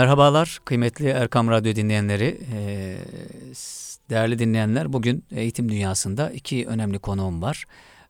[0.00, 2.96] Merhabalar kıymetli Erkam Radyo dinleyenleri, ee,
[4.10, 4.92] değerli dinleyenler.
[4.92, 7.64] Bugün eğitim dünyasında iki önemli konuğum var.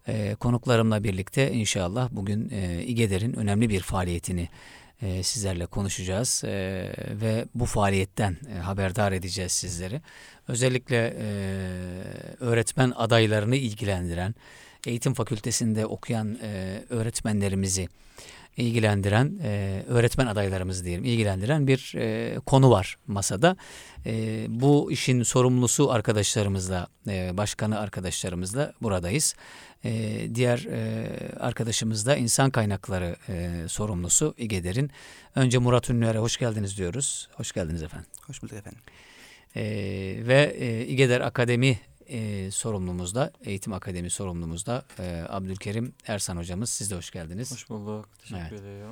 [0.09, 4.49] Ee, konuklarımla birlikte inşallah bugün e, İGEDER'in önemli bir faaliyetini
[5.03, 6.51] e, sizlerle konuşacağız e,
[7.21, 10.01] ve bu faaliyetten haberdar edeceğiz sizleri.
[10.49, 11.15] Özellikle
[12.41, 14.35] öğretmen adaylarını ilgilendiren,
[14.87, 16.39] eğitim fakültesinde okuyan
[16.91, 17.89] öğretmenlerimizi
[18.61, 23.57] ilgilendiren e, öğretmen adaylarımızı diyelim ilgilendiren bir e, konu var masada.
[24.07, 29.35] E, bu işin sorumlusu arkadaşlarımızla, e, başkanı arkadaşlarımızla buradayız.
[29.85, 29.91] E,
[30.35, 31.07] diğer e,
[31.41, 34.91] arkadaşımız da insan kaynakları e, sorumlusu İGEDER'in.
[35.35, 37.29] Önce Murat Ünlüer'e hoş geldiniz diyoruz.
[37.33, 38.11] Hoş geldiniz efendim.
[38.27, 38.81] Hoş bulduk efendim.
[39.57, 39.63] E,
[40.27, 41.79] ve e, İGEDER Akademi
[42.11, 46.71] e, sorumlumuzda, eğitim akademi sorumlumuzda e, Abdülkerim Ersan hocamız.
[46.71, 47.53] Siz de hoş geldiniz.
[47.53, 48.09] Hoş bulduk.
[48.19, 48.61] Teşekkür evet.
[48.61, 48.87] ederim.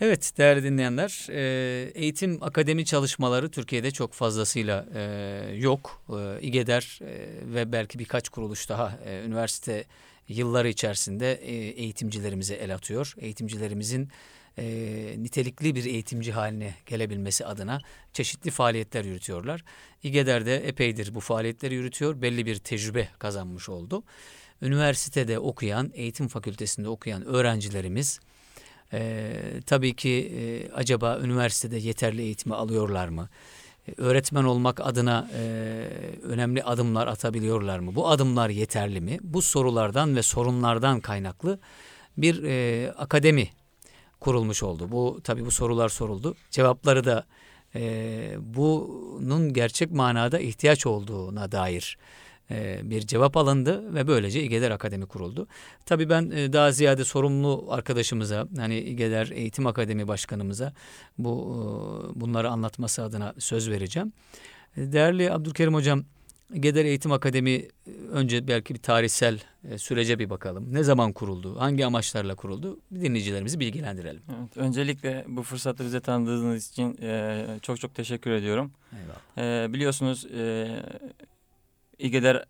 [0.00, 1.26] Evet değerli dinleyenler,
[1.94, 4.86] eğitim akademi çalışmaları Türkiye'de çok fazlasıyla
[5.54, 6.02] yok.
[6.40, 6.98] İGEDER
[7.54, 9.84] ve belki birkaç kuruluş daha üniversite
[10.28, 11.34] yılları içerisinde
[11.76, 13.14] eğitimcilerimize el atıyor.
[13.18, 14.08] Eğitimcilerimizin
[14.58, 14.64] e,
[15.18, 17.80] nitelikli bir eğitimci haline gelebilmesi adına
[18.12, 19.64] çeşitli faaliyetler yürütüyorlar.
[20.02, 22.22] İGEDER de epeydir bu faaliyetleri yürütüyor.
[22.22, 24.02] Belli bir tecrübe kazanmış oldu.
[24.62, 28.20] Üniversitede okuyan, eğitim fakültesinde okuyan öğrencilerimiz
[28.92, 29.32] e,
[29.66, 33.28] tabii ki e, acaba üniversitede yeterli eğitimi alıyorlar mı?
[33.88, 35.42] E, öğretmen olmak adına e,
[36.22, 37.94] önemli adımlar atabiliyorlar mı?
[37.94, 39.18] Bu adımlar yeterli mi?
[39.22, 41.58] Bu sorulardan ve sorunlardan kaynaklı
[42.16, 43.48] bir e, akademi
[44.24, 44.88] kurulmuş oldu.
[44.92, 46.34] Bu tabii bu sorular soruldu.
[46.50, 47.24] Cevapları da
[47.74, 51.98] e, bunun gerçek manada ihtiyaç olduğuna dair
[52.50, 55.46] e, bir cevap alındı ve böylece İGEDER Akademi kuruldu.
[55.86, 60.72] Tabii ben e, daha ziyade sorumlu arkadaşımıza, hani İGEDER Eğitim Akademi Başkanımıza
[61.18, 61.32] bu
[62.16, 64.12] e, bunları anlatması adına söz vereceğim.
[64.76, 66.04] Değerli Abdülkerim Hocam,
[66.54, 67.68] Geder Eğitim Akademi
[68.12, 69.40] önce belki bir tarihsel
[69.76, 70.74] sürece bir bakalım.
[70.74, 71.60] Ne zaman kuruldu?
[71.60, 72.80] Hangi amaçlarla kuruldu?
[72.94, 74.22] Dinleyicilerimizi bilgilendirelim.
[74.40, 78.72] Evet, öncelikle bu fırsatı bize tanıdığınız için e, çok çok teşekkür ediyorum.
[78.92, 79.64] Eyvallah.
[79.64, 80.68] E, biliyorsunuz e,
[81.98, 82.44] İGEDER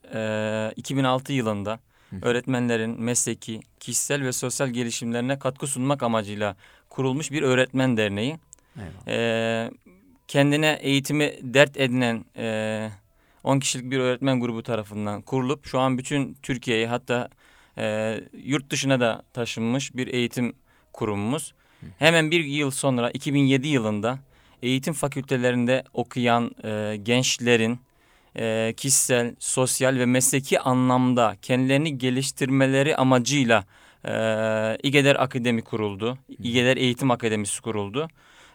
[0.69, 2.17] e, 2006 yılında Hı.
[2.23, 6.57] öğretmenlerin mesleki, kişisel ve sosyal gelişimlerine katkı sunmak amacıyla
[6.91, 8.39] kurulmuş bir öğretmen derneği.
[9.09, 9.71] E,
[10.29, 12.91] kendine eğitimi dert edinen e,
[13.45, 17.29] 10 kişilik bir öğretmen grubu tarafından kurulup şu an bütün Türkiye'yi hatta
[17.79, 20.57] e, yurt dışına da taşınmış bir eğitim
[20.93, 21.55] kurumumuz.
[21.99, 24.19] Hemen bir yıl sonra 2007 yılında
[24.63, 27.79] eğitim fakültelerinde okuyan e, gençlerin
[28.37, 33.65] e, kişisel, sosyal ve mesleki anlamda kendilerini geliştirmeleri amacıyla
[34.05, 34.13] e,
[34.83, 36.19] İGEDER Akademi kuruldu.
[36.29, 38.09] İGEDER Eğitim Akademisi kuruldu.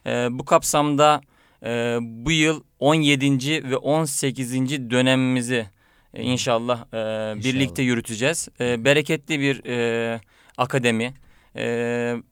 [0.05, 1.21] E, bu kapsamda
[1.63, 3.71] e, bu yıl 17.
[3.71, 4.53] ve 18.
[4.89, 5.65] dönemimizi
[6.13, 8.47] e, inşallah, e, inşallah birlikte yürüteceğiz.
[8.59, 10.21] E, bereketli bir e,
[10.57, 11.13] akademi
[11.55, 11.65] e,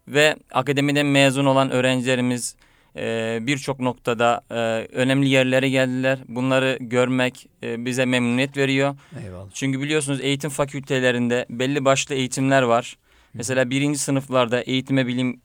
[0.07, 2.55] ve akademiden mezun olan öğrencilerimiz
[2.95, 4.55] e, birçok noktada e,
[4.93, 6.19] önemli yerlere geldiler.
[6.27, 8.95] Bunları görmek e, bize memnuniyet veriyor.
[9.25, 9.49] Eyvallah.
[9.53, 12.97] Çünkü biliyorsunuz eğitim fakültelerinde belli başlı eğitimler var.
[12.97, 13.37] Hı.
[13.37, 15.41] Mesela birinci sınıflarda eğitime bilim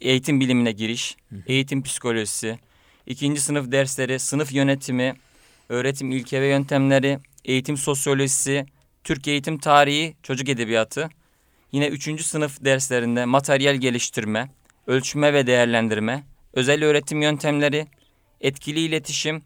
[0.00, 1.36] eğitim bilimine giriş, Hı.
[1.46, 2.58] eğitim psikolojisi,
[3.06, 5.14] ikinci sınıf dersleri, sınıf yönetimi,
[5.68, 8.66] öğretim ilke ve yöntemleri, eğitim sosyolojisi,
[9.04, 11.08] Türk eğitim tarihi, çocuk edebiyatı.
[11.72, 14.50] Yine üçüncü sınıf derslerinde materyal geliştirme,
[14.86, 17.86] ölçme ve değerlendirme, özel öğretim yöntemleri,
[18.40, 19.42] etkili iletişim,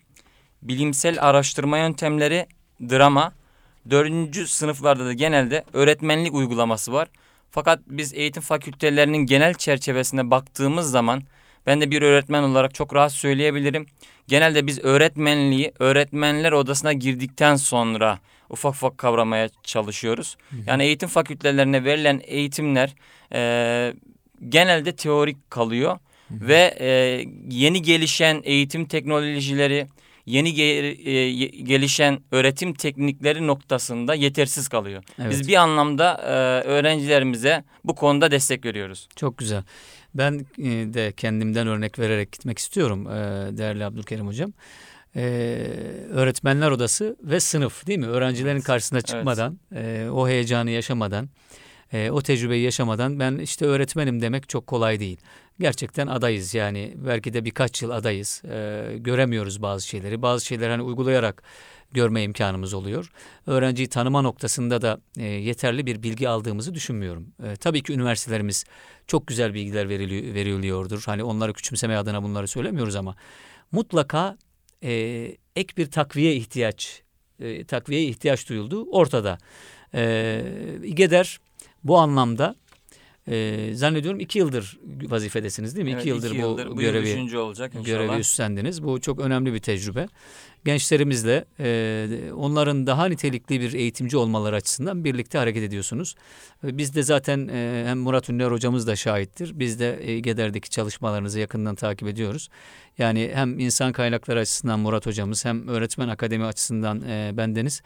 [0.62, 2.46] bilimsel araştırma yöntemleri,
[2.80, 3.32] drama.
[3.90, 7.08] Dördüncü sınıflarda da genelde öğretmenlik uygulaması var.
[7.50, 11.22] Fakat biz eğitim fakültelerinin genel çerçevesine baktığımız zaman
[11.68, 13.86] ben de bir öğretmen olarak çok rahat söyleyebilirim.
[14.28, 18.18] Genelde biz öğretmenliği öğretmenler odasına girdikten sonra
[18.50, 20.36] ufak ufak kavramaya çalışıyoruz.
[20.66, 22.94] Yani eğitim fakültelerine verilen eğitimler
[23.32, 23.94] e,
[24.48, 25.98] genelde teorik kalıyor.
[26.30, 26.88] Ve e,
[27.50, 29.86] yeni gelişen eğitim teknolojileri,
[30.26, 31.30] yeni ge- e,
[31.62, 35.02] gelişen öğretim teknikleri noktasında yetersiz kalıyor.
[35.18, 35.30] Evet.
[35.30, 36.28] Biz bir anlamda e,
[36.68, 39.08] öğrencilerimize bu konuda destek veriyoruz.
[39.16, 39.62] Çok güzel.
[40.14, 40.64] Ben e,
[40.94, 43.12] de kendimden örnek vererek gitmek istiyorum e,
[43.58, 44.52] değerli Abdülkerim Hocam.
[45.16, 45.20] E,
[46.10, 48.06] öğretmenler odası ve sınıf değil mi?
[48.06, 48.64] Öğrencilerin Evet.
[48.64, 49.06] karşısına Evet.
[49.06, 51.28] çıkmadan, e, o heyecanı yaşamadan,
[51.92, 55.18] e, o tecrübeyi yaşamadan ben işte öğretmenim demek çok kolay değil.
[55.60, 58.42] Gerçekten adayız yani belki de birkaç yıl adayız.
[58.44, 60.22] E, göremiyoruz bazı şeyleri.
[60.22, 61.42] Bazı şeyleri hani uygulayarak
[61.92, 63.10] görme imkanımız oluyor.
[63.46, 67.32] Öğrenciyi tanıma noktasında da e, yeterli bir bilgi aldığımızı düşünmüyorum.
[67.44, 68.64] E, tabii ki üniversitelerimiz
[69.06, 71.02] çok güzel bilgiler veriliyor, veriliyordur.
[71.06, 73.16] Hani onları küçümseme adına bunları söylemiyoruz ama
[73.72, 74.38] mutlaka
[74.82, 74.92] e,
[75.56, 77.02] ek bir takviye ihtiyaç
[77.40, 79.38] e, takviyeye ihtiyaç duyulduğu ortada.
[79.94, 80.42] E,
[80.84, 81.38] İGEDER
[81.84, 82.54] bu anlamda
[83.28, 85.90] e, zannediyorum iki yıldır vazifedesiniz değil mi?
[85.90, 87.86] Evet, iki yıldır, iki yıldır bu, bu yıl görevi üçüncü olacak inşallah.
[87.86, 88.82] görevi üstlendiniz.
[88.82, 90.06] Bu çok önemli bir tecrübe.
[90.64, 96.14] Gençlerimizle e, onların daha nitelikli bir eğitimci olmaları açısından birlikte hareket ediyorsunuz.
[96.64, 99.58] E, Biz de zaten e, hem Murat Ünlüer hocamız da şahittir.
[99.58, 102.48] Biz de e, GEDER'deki çalışmalarınızı yakından takip ediyoruz.
[102.98, 107.82] Yani hem insan kaynakları açısından Murat hocamız hem öğretmen akademi açısından e, bendeniz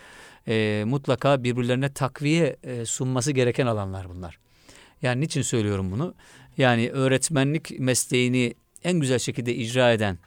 [0.48, 4.38] e, mutlaka birbirlerine takviye e, sunması gereken alanlar bunlar.
[5.02, 6.14] Yani niçin söylüyorum bunu?
[6.58, 8.54] Yani öğretmenlik mesleğini
[8.84, 10.18] en güzel şekilde icra eden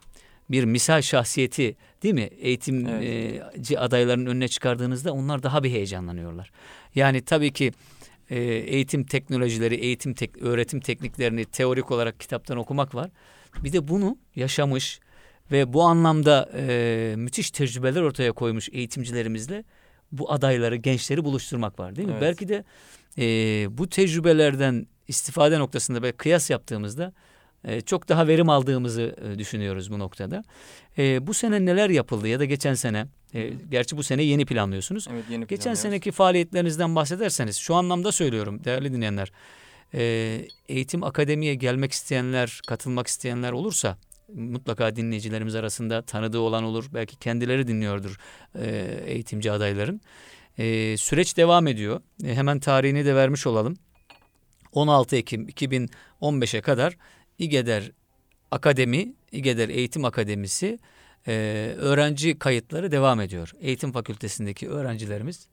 [0.50, 2.30] bir misal şahsiyeti değil mi?
[2.38, 6.50] Eğitimci adayların önüne çıkardığınızda onlar daha bir heyecanlanıyorlar.
[6.94, 7.72] Yani tabii ki
[8.30, 13.10] e, eğitim teknolojileri, eğitim tek, öğretim tekniklerini teorik olarak kitaptan okumak var.
[13.64, 15.00] Bir de bunu yaşamış
[15.52, 19.64] ve bu anlamda e, müthiş tecrübeler ortaya koymuş eğitimcilerimizle
[20.12, 22.12] bu adayları, gençleri buluşturmak var değil mi?
[22.12, 22.22] Evet.
[22.22, 22.64] Belki de
[23.18, 23.24] e,
[23.78, 27.12] bu tecrübelerden istifade noktasında böyle kıyas yaptığımızda
[27.86, 30.44] çok daha verim aldığımızı e, düşünüyoruz bu noktada.
[30.98, 35.06] E, bu sene neler yapıldı ya da geçen sene, e, gerçi bu sene yeni planlıyorsunuz.
[35.12, 39.32] Evet, yeni Geçen seneki faaliyetlerinizden bahsederseniz şu anlamda söylüyorum değerli dinleyenler.
[39.94, 43.98] E, eğitim akademiye gelmek isteyenler, katılmak isteyenler olursa
[44.34, 46.84] mutlaka dinleyicilerimiz arasında tanıdığı olan olur.
[46.94, 48.18] Belki kendileri dinliyordur
[48.54, 50.00] e, eğitimci adayların.
[50.58, 52.00] E, süreç devam ediyor.
[52.24, 53.76] E, hemen tarihini de vermiş olalım.
[54.72, 56.96] 16 Ekim 2015'e kadar
[57.38, 57.90] İGEDER
[58.50, 60.78] Akademi, İGEDER Eğitim Akademisi
[61.28, 61.32] e,
[61.78, 63.52] öğrenci kayıtları devam ediyor.
[63.60, 65.48] Eğitim fakültesindeki öğrencilerimiz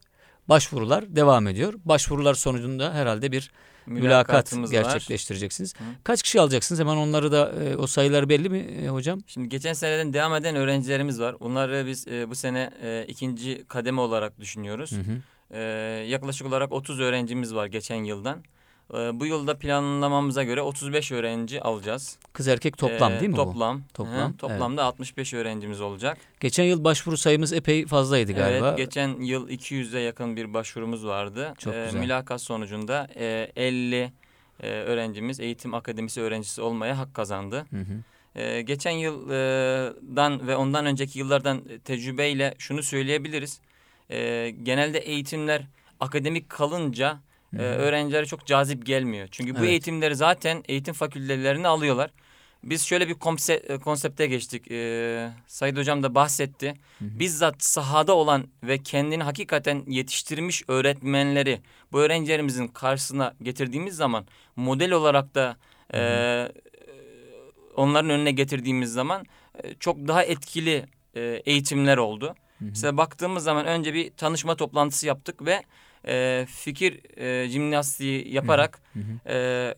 [0.50, 1.74] başvurular devam ediyor.
[1.86, 3.52] Başvurular sonucunda herhalde bir
[3.86, 4.70] mülakat var.
[4.72, 5.76] gerçekleştireceksiniz.
[5.76, 5.84] Hı.
[6.04, 6.80] Kaç kişi alacaksınız?
[6.80, 9.20] Hemen onları da e, o sayılar belli mi e, hocam?
[9.28, 11.36] Şimdi geçen seneden devam eden öğrencilerimiz var.
[11.40, 14.92] Onları biz e, bu sene e, ikinci kademe olarak düşünüyoruz.
[14.92, 15.22] Hı hı.
[15.58, 15.60] E,
[16.08, 18.44] yaklaşık olarak 30 öğrencimiz var geçen yıldan.
[18.94, 22.18] E, bu yılda planlamamıza göre 35 öğrenci alacağız.
[22.34, 23.44] Kız erkek toplam E, değil mi bu?
[23.44, 23.82] toplam.
[23.94, 26.18] Toplam, Hı, toplamda 65 öğrencimiz olacak.
[26.40, 28.68] Geçen yıl başvuru sayımız epey fazlaydı galiba.
[28.68, 31.54] Evet, geçen yıl 200'e yakın bir başvurumuz vardı.
[31.58, 32.00] Çok E, güzel.
[32.00, 34.12] Mülakat sonucunda e, 50
[34.64, 37.66] e, öğrencimiz eğitim akademisi öğrencisi olmaya hak kazandı.
[37.70, 38.04] Hı hı.
[38.36, 43.60] Ee, geçen yıldan ve ondan önceki yıllardan tecrübeyle şunu söyleyebiliriz.
[44.12, 45.62] Ee, genelde eğitimler
[46.00, 47.20] akademik kalınca
[47.58, 49.28] e, öğrencilere çok cazip gelmiyor.
[49.32, 49.70] Çünkü bu Evet.
[49.70, 52.12] eğitimleri zaten eğitim fakültelerine alıyorlar.
[52.64, 54.72] Biz şöyle bir konse- konsepte geçtik.
[54.72, 56.68] Ee, Sayın Hocam da bahsetti.
[57.00, 57.20] Hı hı.
[57.20, 65.36] Bizzat sahada olan ve kendini hakikaten yetiştirmiş öğretmenleri bu öğrencilerimizin karşısına getirdiğimiz zaman model olarak
[65.36, 65.58] da
[65.92, 66.02] Hı hı.
[66.02, 66.52] e,
[67.76, 69.26] onların önüne getirdiğimiz zaman
[69.64, 72.26] e, çok daha etkili e, eğitimler oldu.
[72.26, 72.70] Hı hı.
[72.70, 75.64] Mesela baktığımız zaman önce bir tanışma toplantısı yaptık ve
[76.08, 79.34] e, fikir e, jimnastiği yaparak Hı hı.
[79.34, 79.76] e,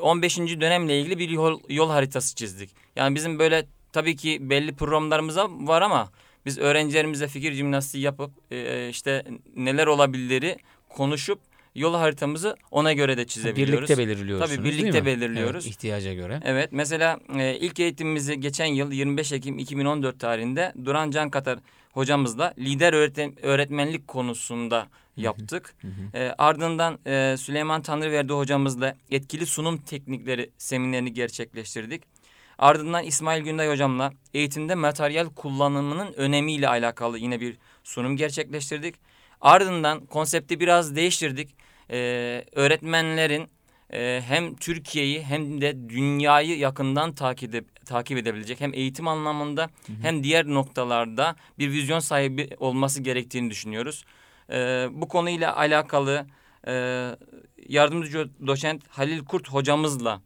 [0.00, 0.38] 15.
[0.38, 2.70] dönemle ilgili bir yol, yol haritası çizdik.
[2.96, 6.12] Yani bizim böyle tabii ki belli programlarımız var ama
[6.46, 9.24] biz öğrencilerimize fikir jimnastiği yapıp e, işte
[9.56, 10.56] neler olabilirleri
[10.88, 11.40] konuşup
[11.74, 13.88] yol haritamızı ona göre de çizebiliyoruz.
[13.88, 15.64] Birlikte belirliyorsunuz Tabii birlikte belirliyoruz.
[15.64, 16.40] Evet, ihtiyaca göre.
[16.44, 21.58] Evet mesela e, ilk eğitimimizi geçen yıl 25 Ekim 2014 tarihinde Duran Can Katar
[21.94, 24.86] hocamızla lider öğretim, öğretmenlik konusunda
[25.16, 25.74] yaptık.
[25.80, 26.18] Hı hı.
[26.18, 32.02] E, ardından e, Süleyman Tanrıverdi hocamızla etkili sunum teknikleri seminerini gerçekleştirdik.
[32.58, 38.94] Ardından İsmail Günday hocamla eğitimde materyal kullanımının önemiyle alakalı yine bir sunum gerçekleştirdik.
[39.40, 41.54] Ardından konsepti biraz değiştirdik.
[41.90, 41.96] E,
[42.52, 43.48] öğretmenlerin
[43.94, 49.70] e, hem Türkiye'yi hem de dünyayı yakından takip, ede- takip edebilecek hem eğitim anlamında
[50.02, 54.04] hem diğer noktalarda bir vizyon sahibi olması gerektiğini düşünüyoruz.
[54.50, 56.26] E, bu konuyla alakalı
[56.66, 56.72] e,
[57.68, 60.20] yardımcı doçent Halil Kurt hocamızla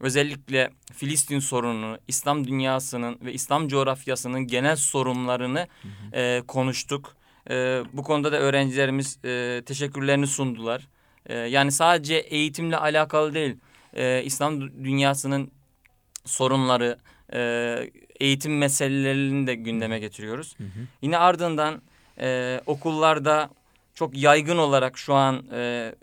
[0.00, 5.68] özellikle Filistin sorununu, İslam dünyasının ve İslam coğrafyasının genel sorunlarını
[6.12, 7.16] e, konuştuk.
[7.50, 10.88] E, bu konuda da öğrencilerimiz e, teşekkürlerini sundular.
[11.26, 13.56] E, yani sadece eğitimle alakalı değil,
[13.92, 15.50] e, İslam dünyasının
[16.24, 16.98] sorunları,
[17.32, 17.90] e,
[18.20, 20.54] eğitim meselelerini de gündeme getiriyoruz.
[20.58, 20.86] Hı hı.
[21.02, 21.82] Yine ardından
[22.20, 23.50] e, okullarda
[23.94, 25.94] çok yaygın olarak şu an e,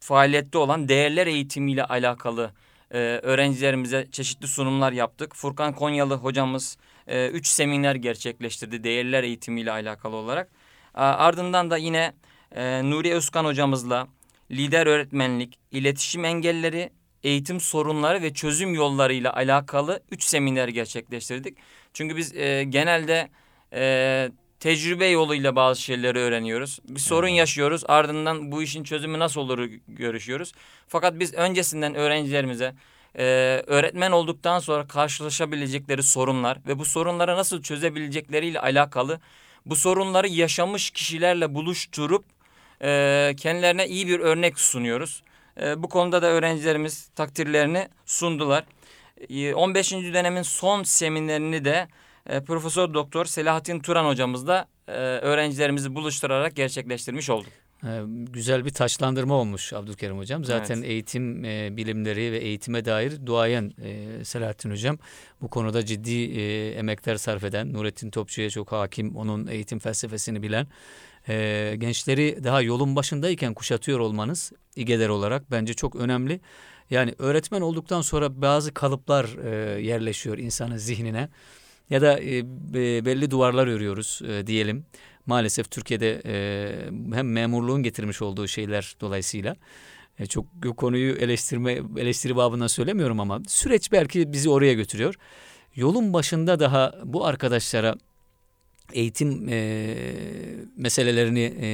[0.00, 2.50] faaliyette olan değerler eğitimiyle alakalı
[2.90, 5.36] e, öğrencilerimize çeşitli sunumlar yaptık.
[5.36, 6.76] Furkan Konyalı hocamız
[7.06, 10.48] e, üç seminer gerçekleştirdi değerler eğitimiyle alakalı olarak.
[10.94, 12.12] E, ardından da yine
[12.52, 14.08] e, Nuri Özkan hocamızla
[14.50, 16.90] lider öğretmenlik, iletişim engelleri,
[17.22, 21.58] eğitim sorunları ve çözüm yollarıyla alakalı üç seminer gerçekleştirdik.
[21.94, 23.28] Çünkü biz e, genelde
[23.72, 24.30] e,
[24.60, 26.78] tecrübe yoluyla bazı şeyleri öğreniyoruz.
[26.88, 30.52] Bir sorun yaşıyoruz ardından bu işin çözümü nasıl olur görüşüyoruz.
[30.88, 32.74] Fakat biz öncesinden öğrencilerimize
[33.18, 33.24] e,
[33.66, 39.20] öğretmen olduktan sonra karşılaşabilecekleri sorunlar ve bu sorunları nasıl çözebilecekleriyle alakalı
[39.66, 42.24] bu sorunları yaşamış kişilerle buluşturup
[42.82, 45.22] e, kendilerine iyi bir örnek sunuyoruz.
[45.62, 48.64] E, bu konuda da öğrencilerimiz takdirlerini sundular.
[49.28, 49.92] E, 15.
[49.92, 51.88] dönemin son seminerini de
[52.26, 57.52] e, Profesör Doktor Selahattin Turan hocamızla e, öğrencilerimizi buluşturarak gerçekleştirmiş olduk.
[57.84, 60.44] Ee, güzel bir taçlandırma olmuş Abdülkerim Hocam.
[60.44, 60.90] Zaten evet.
[60.90, 64.98] eğitim e, bilimleri ve eğitime dair duayen e, Selahattin Hocam
[65.40, 70.66] bu konuda ciddi e, emekler sarf eden, Nurettin Topçu'ya çok hakim, onun eğitim felsefesini bilen,
[71.28, 76.40] e, gençleri daha yolun başındayken kuşatıyor olmanız İGEDER olarak bence çok önemli.
[76.90, 81.28] Yani öğretmen olduktan sonra bazı kalıplar e, yerleşiyor insanın zihnine
[81.90, 82.44] ya da e,
[83.04, 84.86] belli duvarlar örüyoruz e, diyelim.
[85.26, 89.56] Maalesef Türkiye'de e, hem memurluğun getirmiş olduğu şeyler dolayısıyla
[90.18, 90.46] e, çok
[90.76, 95.14] konuyu eleştirme eleştiri babından söylemiyorum ama süreç belki bizi oraya götürüyor.
[95.74, 97.94] Yolun başında daha bu arkadaşlara
[98.92, 99.96] eğitim e,
[100.76, 101.68] meselelerini e,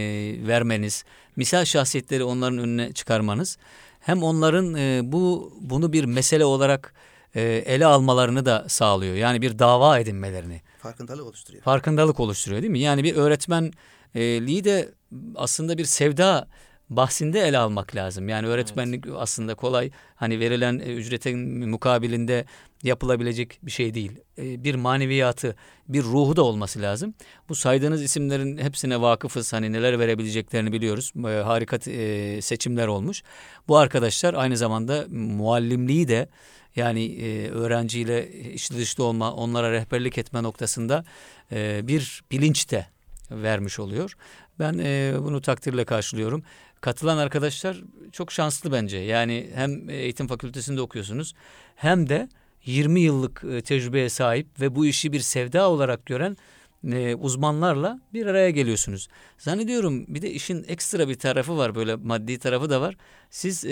[0.49, 1.05] vermeniz,
[1.37, 3.59] misal şahsiyetleri onların önüne çıkarmanız
[4.01, 6.95] hem onların e, bu bunu bir mesele olarak
[7.35, 9.15] e, ele almalarını da sağlıyor.
[9.15, 10.61] Yani bir dava edinmelerini.
[10.79, 11.65] Farkındalık oluşturuyor.
[11.65, 12.79] Farkındalık oluşturuyor değil mi?
[12.79, 14.95] Yani bir öğretmenliği de
[15.37, 16.49] aslında bir sevda
[16.91, 18.29] bahsinde ele almak lazım.
[18.29, 19.17] Yani öğretmenlik evet.
[19.19, 22.45] aslında kolay hani verilen ücretin mukabilinde
[22.83, 24.13] yapılabilecek bir şey değil.
[24.39, 25.57] E, bir maneviyatı,
[25.89, 27.15] bir ruhu da olması lazım.
[27.49, 29.53] Bu saydığınız isimlerin hepsine vakıfız.
[29.53, 31.13] Hani neler verebileceklerini biliyoruz.
[31.17, 31.79] E, harika
[32.43, 33.23] seçimler olmuş.
[33.69, 36.29] Bu arkadaşlar aynı zamanda muallimliği de
[36.77, 41.05] yani e, öğrenciyle içli dışlı olma, onlara rehberlik etme noktasında
[41.53, 42.87] e, bir bilinç de
[43.31, 44.17] vermiş oluyor.
[44.59, 46.43] Ben e, bunu takdirle karşılıyorum.
[46.81, 48.97] Katılan arkadaşlar çok şanslı bence.
[48.97, 51.35] Yani hem eğitim fakültesinde okuyorsunuz
[51.77, 52.29] hem de
[52.67, 56.37] 20 yıllık e, tecrübeye sahip ve bu işi bir sevda olarak gören
[56.93, 59.09] e, uzmanlarla bir araya geliyorsunuz.
[59.39, 62.97] Zannediyorum bir de işin ekstra bir tarafı var böyle maddi tarafı da var.
[63.31, 63.69] Siz e,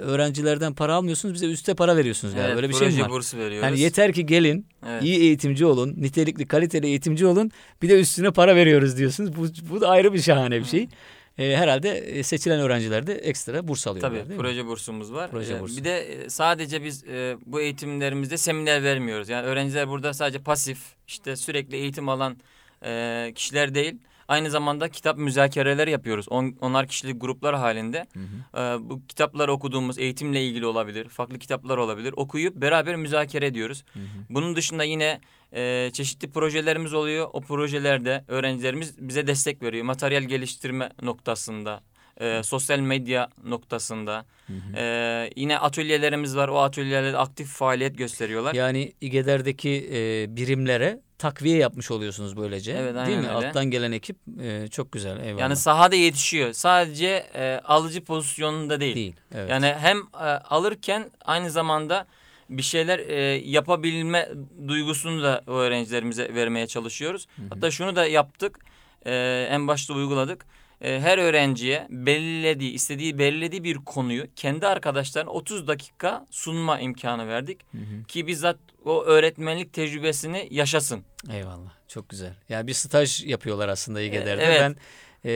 [0.00, 2.48] öğrencilerden para almıyorsunuz bize üste para veriyorsunuz galiba.
[2.48, 3.10] Evet, böyle bir şey mi var?
[3.10, 3.68] bursu veriyoruz.
[3.68, 5.02] Yani yeter ki gelin evet.
[5.02, 7.50] iyi eğitimci olun nitelikli kaliteli eğitimci olun
[7.82, 9.36] bir de üstüne para veriyoruz diyorsunuz.
[9.36, 10.88] Bu, bu da ayrı bir şahane bir şey
[11.38, 14.68] e, herhalde e, seçilen öğrenciler de ekstra burs alıyorlar Tabii proje mi?
[14.68, 15.30] bursumuz var.
[15.30, 15.76] Proje ee, bursu.
[15.76, 19.28] Bir de e, sadece biz e, bu eğitimlerimizde seminer vermiyoruz.
[19.28, 22.36] Yani öğrenciler burada sadece pasif işte sürekli eğitim alan
[22.84, 23.94] e, kişiler değil.
[24.28, 26.28] Aynı zamanda kitap müzakereler yapıyoruz.
[26.28, 28.06] On, onlar kişilik gruplar halinde.
[28.12, 28.62] Hı hı.
[28.62, 31.08] E, bu kitapları okuduğumuz eğitimle ilgili olabilir.
[31.08, 32.14] Farklı kitaplar olabilir.
[32.16, 33.84] Okuyup beraber müzakere ediyoruz.
[33.92, 34.04] Hı hı.
[34.30, 35.20] Bunun dışında yine
[35.52, 37.28] e, çeşitli projelerimiz oluyor.
[37.32, 39.84] O projelerde öğrencilerimiz bize destek veriyor.
[39.84, 41.80] Materyal geliştirme noktasında,
[42.20, 44.24] e, sosyal medya noktasında.
[44.46, 44.76] Hı hı.
[44.76, 46.48] E, yine atölyelerimiz var.
[46.48, 48.54] O atölyelerde aktif faaliyet gösteriyorlar.
[48.54, 52.72] Yani İGEDER'deki e, birimlere takviye yapmış oluyorsunuz böylece.
[52.72, 53.36] Evet, aynen Değil mi?
[53.36, 53.46] Öyle.
[53.48, 55.20] Alttan gelen ekip e, çok güzel.
[55.24, 55.40] Eyvallah.
[55.40, 56.52] Yani sahada yetişiyor.
[56.52, 58.94] Sadece e, alıcı pozisyonunda değil.
[58.94, 59.16] Değil.
[59.34, 59.50] Evet.
[59.50, 62.06] Yani hem e, alırken aynı zamanda
[62.50, 64.28] bir şeyler e, yapabilme
[64.68, 67.26] duygusunu da öğrencilerimize vermeye çalışıyoruz.
[67.36, 67.46] Hı hı.
[67.50, 68.58] Hatta şunu da yaptık.
[69.06, 70.46] E, en başta uyguladık.
[70.80, 77.60] E, her öğrenciye belirlediği, istediği belirlediği bir konuyu kendi arkadaşlarına 30 dakika sunma imkanı verdik.
[77.72, 78.04] Hı hı.
[78.04, 81.04] Ki bizzat o öğretmenlik tecrübesini yaşasın.
[81.30, 81.70] Eyvallah.
[81.88, 82.34] Çok güzel.
[82.48, 84.44] Yani bir staj yapıyorlar aslında İGEDER'de.
[84.44, 84.60] Evet.
[84.60, 84.76] Ben
[85.26, 85.30] e,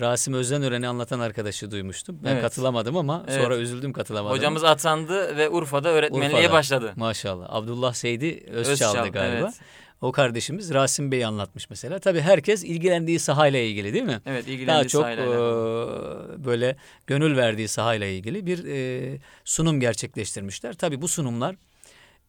[0.00, 2.18] Rasim Özenören'i anlatan arkadaşı duymuştum.
[2.24, 2.42] Ben evet.
[2.42, 3.42] katılamadım ama evet.
[3.42, 4.36] sonra üzüldüm katılamadım.
[4.36, 6.52] Hocamız atandı ve Urfa'da öğretmenliğe Urfa'da.
[6.52, 6.92] başladı.
[6.96, 7.46] Maşallah.
[7.48, 9.44] Abdullah Seydi Özçal'dı Özçal, galiba.
[9.44, 9.54] Evet.
[10.00, 11.98] o kardeşimiz Rasim Bey anlatmış mesela.
[11.98, 14.20] Tabii herkes ilgilendiği sahayla ilgili değil mi?
[14.26, 16.76] Evet ilgilendiği Daha çok sahayla e, böyle
[17.06, 20.72] gönül verdiği sahayla ilgili bir e, sunum gerçekleştirmişler.
[20.72, 21.56] Tabii bu sunumlar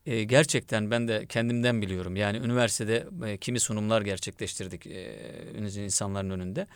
[0.06, 2.16] e, gerçekten ben de kendimden biliyorum.
[2.16, 6.68] Yani üniversitede e, kimi sunumlar gerçekleştirdik e, insanların önünde.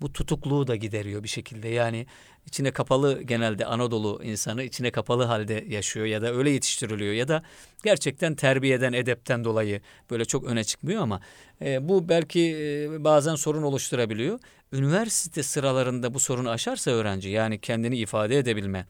[0.00, 1.68] Bu tutukluğu da gideriyor bir şekilde.
[1.68, 2.06] Yani
[2.46, 7.42] içine kapalı genelde Anadolu insanı içine kapalı halde yaşıyor ya da öyle yetiştiriliyor ya da
[7.84, 9.80] gerçekten terbiyeden, edepten dolayı
[10.10, 11.20] böyle çok öne çıkmıyor ama
[11.62, 14.40] e, bu belki e, bazen sorun oluşturabiliyor.
[14.72, 18.86] Üniversite sıralarında bu sorunu aşarsa öğrenci yani kendini ifade edebilme,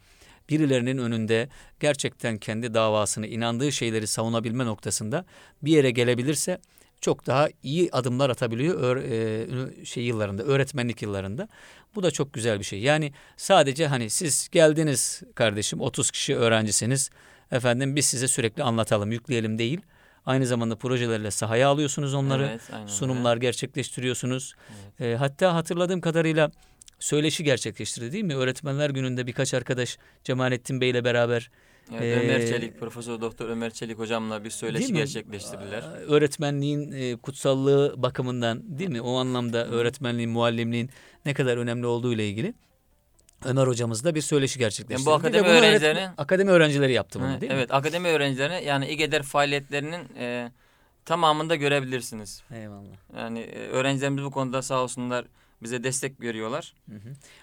[0.49, 1.49] birilerinin önünde
[1.81, 5.25] gerçekten kendi davasını, inandığı şeyleri savunabilme noktasında
[5.63, 6.59] bir yere gelebilirse
[7.01, 11.49] çok daha iyi adımlar atabiliyor e, şey yıllarında, öğretmenlik yıllarında.
[11.95, 12.81] Bu da çok güzel bir şey.
[12.81, 17.11] Yani sadece hani siz geldiniz kardeşim 30 kişi öğrencisiniz.
[17.53, 19.81] Efendim biz size sürekli anlatalım, yükleyelim değil.
[20.27, 22.47] Aynı zamanda projelerle sahaya alıyorsunuz onları.
[22.47, 24.55] Evet, aynen sunumlar gerçekleştiriyorsunuz.
[25.01, 26.51] E, hatta hatırladığım kadarıyla
[26.99, 28.37] söyleşi gerçekleştirdi değil mi?
[28.37, 31.51] Öğretmenler gününde birkaç arkadaş Cemalettin Bey ile beraber
[31.99, 35.83] Evet, Ömer Çelik, Profesör Doktor Ömer Çelik hocamla bir söyleşi gerçekleştirdiler.
[36.09, 39.01] öğretmenliğin e, kutsallığı bakımından değil mi?
[39.01, 40.91] O anlamda öğretmenliğin, muallimliğin
[41.27, 42.55] ne kadar önemli olduğu ile ilgili
[43.45, 45.09] Ömer hocamız da bir söyleşi gerçekleştirdi.
[45.09, 47.59] Yani bu akademi bunu öğret- öğrencilerine- akademi öğrencileri yaptı bunu Evet, değil mi?
[47.59, 50.53] evet, akademi öğrencilerine yani İGEDER faaliyetlerinin e,
[51.05, 52.43] tamamında görebilirsiniz.
[52.55, 52.97] Eyvallah.
[53.17, 55.25] Yani e, öğrencilerimiz bu konuda sağ olsunlar
[55.63, 56.75] bize destek veriyorlar.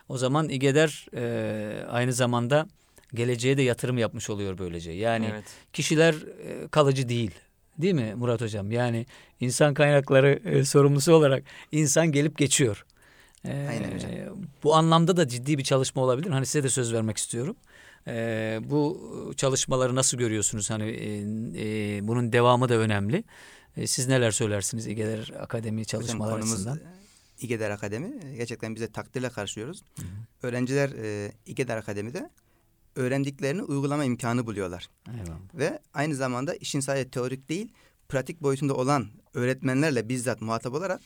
[0.09, 2.67] O zaman İGEDER e, aynı zamanda
[3.13, 4.91] geleceğe de yatırım yapmış oluyor böylece.
[4.91, 5.43] Yani evet.
[5.73, 7.31] kişiler e, kalıcı değil.
[7.77, 8.71] Değil mi Murat Hocam?
[8.71, 9.05] Yani
[9.39, 12.85] insan kaynakları e, sorumlusu olarak insan gelip geçiyor.
[13.45, 14.11] E, Aynen hocam.
[14.63, 16.29] Bu anlamda da ciddi bir çalışma olabilir.
[16.29, 17.55] Hani size de söz vermek istiyorum.
[18.07, 20.69] E, bu çalışmaları nasıl görüyorsunuz?
[20.69, 21.17] Hani e,
[21.97, 23.23] e, bunun devamı da önemli.
[23.77, 26.79] E, siz neler söylersiniz İGEDER Akademi Hocam çalışmaları konumuz açısından?
[27.41, 28.19] E, İGEDER Akademi.
[28.25, 29.83] E, Gerçekten bize takdirle karşılıyoruz.
[30.43, 32.29] Öğrenciler e, İGEDER Akademi'de
[32.95, 34.89] öğrendiklerini uygulama imkanı buluyorlar.
[35.07, 35.39] Eyvallah.
[35.53, 37.73] Ve aynı zamanda işin sadece teorik değil,
[38.09, 41.01] pratik boyutunda olan öğretmenlerle bizzat muhatap olarak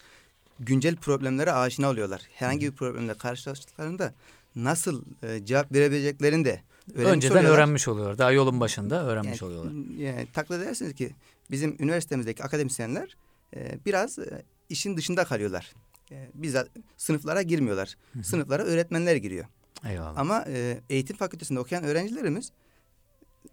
[0.59, 2.21] güncel problemlere aşina oluyorlar.
[2.33, 4.13] Herhangi bir problemle karşılaştıklarında
[4.55, 6.61] nasıl e, cevap verebileceklerini de
[6.95, 7.57] öğrenmiş Önceden oluyorlar.
[7.57, 8.17] öğrenmiş oluyor.
[8.17, 9.71] Daha yolun başında öğrenmiş Yani, oluyorlar.
[9.97, 11.15] Yani, takdir edersiniz ki
[11.51, 13.15] bizim üniversitemizdeki akademisyenler
[13.55, 15.73] e, biraz e, işin dışında kalıyorlar.
[16.11, 16.67] E, bizzat
[16.97, 17.95] sınıflara girmiyorlar.
[18.23, 19.45] Sınıflara öğretmenler giriyor.
[19.85, 20.17] Eyvallah.
[20.17, 22.51] Ama e, eğitim fakültesinde okuyan öğrencilerimiz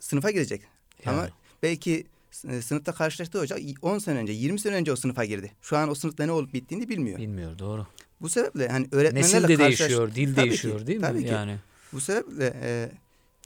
[0.01, 0.63] sınıfa girecek.
[1.07, 1.31] Ama Yani.
[1.63, 2.07] belki
[2.49, 5.53] e, sınıfta karşılaştığı hoca 10 sene önce, 20 sene önce o sınıfa girdi.
[5.63, 7.19] Şu an o sınıfta ne olup bittiğini bilmiyor.
[7.19, 7.87] Bilmiyor doğru.
[8.21, 11.03] Bu sebeple hani öğretmenlerle Nesil de karşılaş- değişiyor, dil Tabii ki, değişiyor değil mi?
[11.07, 11.29] tabii ki.
[11.33, 11.57] Yani
[11.93, 12.91] Bu sebeple e,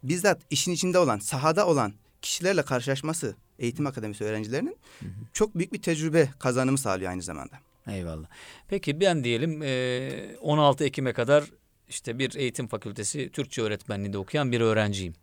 [0.02, 1.92] bizzat işin içinde olan, sahada olan
[2.22, 4.76] kişilerle karşılaşması eğitim akademisi öğrencilerinin
[5.32, 7.56] çok büyük bir tecrübe kazanımı sağlıyor aynı zamanda.
[7.96, 8.26] Eyvallah.
[8.68, 11.44] Peki ben diyelim e, 16 Ekim'e kadar
[11.88, 15.14] işte bir eğitim fakültesi Türkçe öğretmenliğinde okuyan bir öğrenciyim.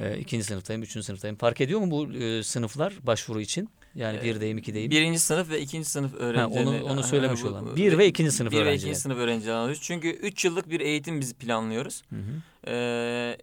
[0.00, 1.36] E, ikinci sınıftayım, üçüncü sınıftayım.
[1.36, 3.68] Fark ediyor mu bu e, sınıflar başvuru için?
[3.94, 4.90] Yani birdeyim, ikideyim.
[4.90, 6.68] Birinci sınıf ve ikinci sınıf Ha, öğrencileri.
[6.68, 7.76] onu onu Ha, söylemiş bu- olan.
[7.76, 8.88] Bir ve ikinci sınıf bir ve öğrenciler.
[8.88, 9.82] ikinci sınıf öğrencileri alıyoruz.
[9.82, 12.02] Çünkü üç yıllık bir eğitim biz planlıyoruz.
[12.10, 12.42] Hı hı.
[12.70, 13.36] Ee,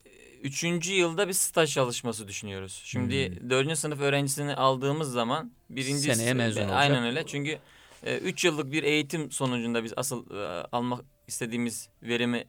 [0.44, 2.82] üçüncü yılda bir staj çalışması düşünüyoruz.
[2.86, 3.50] Şimdi Hmm.
[3.50, 6.78] dördüncü sınıf öğrencisini aldığımız zaman birinci Seneye mezun olacak.
[6.78, 7.24] Aynen öyle.
[7.28, 7.58] Çünkü
[8.06, 12.44] e, üç yıllık bir eğitim sonucunda biz asıl e, almak istediğimiz verimi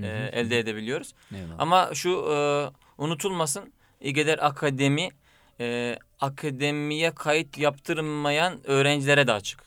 [0.00, 0.28] Hı e, hı.
[0.32, 1.14] elde edebiliyoruz.
[1.34, 1.54] Eyvallah.
[1.58, 2.36] Ama şu e,
[3.02, 5.10] unutulmasın İGEDER Akademi
[6.20, 9.60] akademiye kayıt yaptırmayan öğrencilere de açık.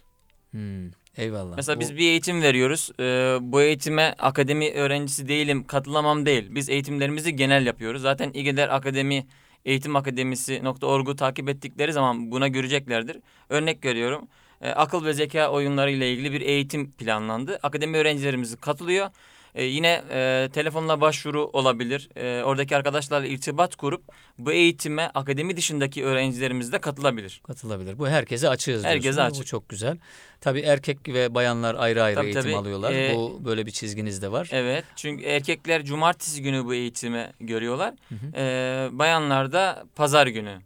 [0.52, 1.56] Hmm, Eyvallah.
[1.56, 2.90] Mesela Bu- biz bir eğitim veriyoruz.
[3.00, 3.04] E,
[3.42, 6.48] bu eğitime akademi öğrencisi değilim, katılamam değil.
[6.56, 8.02] Biz eğitimlerimizi genel yapıyoruz.
[8.02, 9.28] Zaten İGEDER Akademi
[9.66, 13.18] Eğitim Akademisi.org'u takip ettikleri zaman buna göreceklerdir.
[13.50, 14.28] Örnek veriyorum.
[14.62, 17.60] E, akıl ve zeka oyunları ile ilgili bir eğitim planlandı.
[17.64, 19.10] Akademi öğrencilerimiz katılıyor.
[19.56, 22.10] E, yine e, telefonla başvuru olabilir.
[22.16, 24.04] E, oradaki arkadaşlarla irtibat kurup
[24.38, 27.42] bu eğitime akademi dışındaki öğrencilerimiz de katılabilir.
[27.48, 28.00] katılabilir.
[28.00, 29.38] Bu herkese açığız Herkese diyorsunuz.
[29.38, 29.48] Bu açık.
[29.48, 29.98] çok güzel.
[30.42, 32.56] Tabii erkek ve bayanlar ayrı ayrı Tabii, eğitim tabii.
[32.56, 32.92] alıyorlar.
[32.94, 34.50] Ee, bu böyle bir çizginiz de var.
[34.52, 37.94] Evet çünkü erkekler cumartesi günü bu eğitimi görüyorlar.
[38.10, 38.32] Hı hı.
[38.42, 40.58] E, bayanlar da pazar günü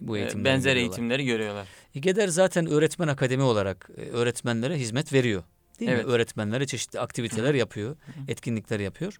[0.00, 0.90] Bu e, eğitimleri benzer görüyorlar.
[0.90, 1.66] eğitimleri görüyorlar.
[1.94, 5.42] İGEDER zaten öğretmen akademi olarak e, öğretmenlere hizmet veriyor.
[5.80, 6.06] Değil Evet.
[6.06, 6.12] mi?
[6.12, 7.96] Öğretmenlere çeşitli aktiviteler yapıyor,
[8.28, 9.18] etkinlikler yapıyor.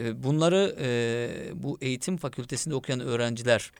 [0.00, 3.70] E, Bunları e, bu eğitim fakültesinde okuyan öğrenciler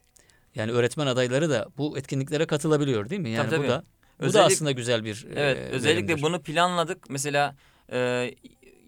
[0.55, 3.31] yani öğretmen adayları da bu etkinliklere katılabiliyor değil mi?
[3.31, 3.69] Yani Tabii, bu tabii.
[3.69, 3.85] da
[4.19, 6.23] bu da Özellik- aslında güzel bir Evet özellikle verimdir.
[6.23, 7.11] bunu planladık.
[7.11, 7.57] Mesela
[7.93, 8.31] e,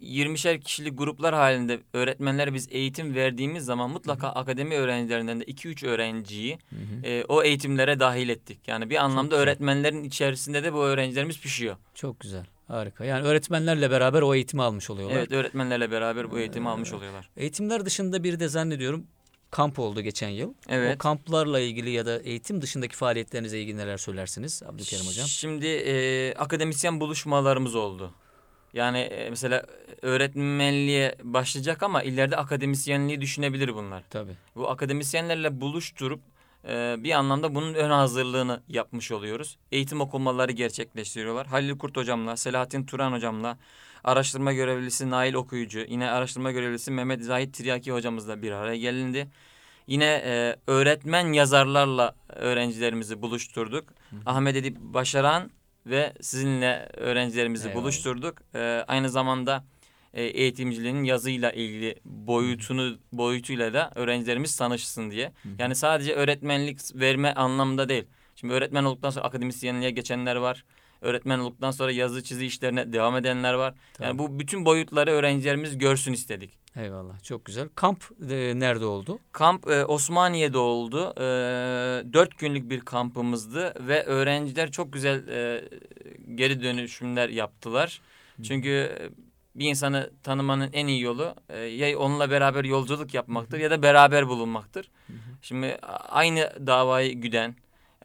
[0.01, 6.57] 20'şer kişilik gruplar halinde öğretmenler biz eğitim verdiğimiz zaman mutlaka akademi öğrencilerinden de 2-3 öğrenciyi
[7.03, 8.59] e, o eğitimlere dahil ettik.
[8.67, 9.39] Yani bir anlamda güzel.
[9.39, 11.75] öğretmenlerin içerisinde de bu öğrencilerimiz pişiyor.
[11.93, 12.45] Çok güzel.
[12.67, 13.05] Harika.
[13.05, 15.17] Yani öğretmenlerle beraber o eğitimi almış oluyorlar.
[15.17, 17.29] Evet öğretmenlerle beraber bu eğitimi almış oluyorlar.
[17.37, 19.07] Eğitimler dışında bir de zannediyorum
[19.51, 20.53] kamp oldu geçen yıl.
[20.69, 20.95] Evet.
[20.95, 25.27] O kamplarla ilgili ya da eğitim dışındaki faaliyetlerinize ilgili neler söylersiniz Abdülkerim Hocam?
[25.27, 28.13] Şimdi e, akademisyen buluşmalarımız oldu.
[28.75, 29.63] Yani e, mesela
[30.01, 34.03] öğretmenliğe başlayacak ama ileride akademisyenliği düşünebilir bunlar.
[34.09, 34.35] Tabii.
[34.55, 36.19] Bu akademisyenlerle buluşturup
[36.67, 39.57] e, bir anlamda bunun ön hazırlığını yapmış oluyoruz.
[39.71, 41.47] Eğitim okumaları gerçekleştiriyorlar.
[41.47, 43.57] Halil Kurt hocamla, Selahattin Turan hocamla,
[44.03, 49.27] araştırma görevlisi Nail Okuyucu, yine araştırma görevlisi Mehmet Zahit Tiryaki hocamızla bir araya gelindi.
[49.87, 53.89] Yine e, öğretmen yazarlarla öğrencilerimizi buluşturduk.
[54.25, 55.51] Ahmet Edip Başaran
[55.85, 57.83] ve sizinle öğrencilerimizi Eyvallah.
[57.83, 58.41] buluşturduk.
[58.55, 59.63] E, aynı zamanda
[60.13, 65.31] e, eğitimciliğin yazıyla ilgili boyutunu boyutuyla da öğrencilerimiz tanışsın diye.
[65.59, 68.03] Yani sadece öğretmenlik verme anlamında değil.
[68.35, 70.65] Şimdi öğretmen olduktan sonra akademisyenliğe geçenler var.
[71.01, 73.73] Öğretmen olduktan sonra yazı çizi işlerine devam edenler var.
[73.99, 76.64] Yani bu bütün boyutları öğrencilerimiz görsün istedik.
[76.75, 77.23] Eyvallah.
[77.23, 77.69] Çok güzel.
[77.75, 79.19] Kamp e, nerede oldu?
[79.31, 81.13] Kamp e, Osmaniye'de oldu.
[81.17, 81.23] E,
[82.13, 85.69] dört günlük bir kampımızdı ve öğrenciler çok güzel e,
[86.35, 88.01] geri dönüşümler yaptılar.
[88.43, 89.09] Çünkü e,
[89.55, 94.27] bir insanı tanımanın en iyi yolu e, ya onunla beraber yolculuk yapmaktır ya da beraber
[94.27, 94.91] bulunmaktır.
[95.41, 97.55] Şimdi a- aynı davayı güden,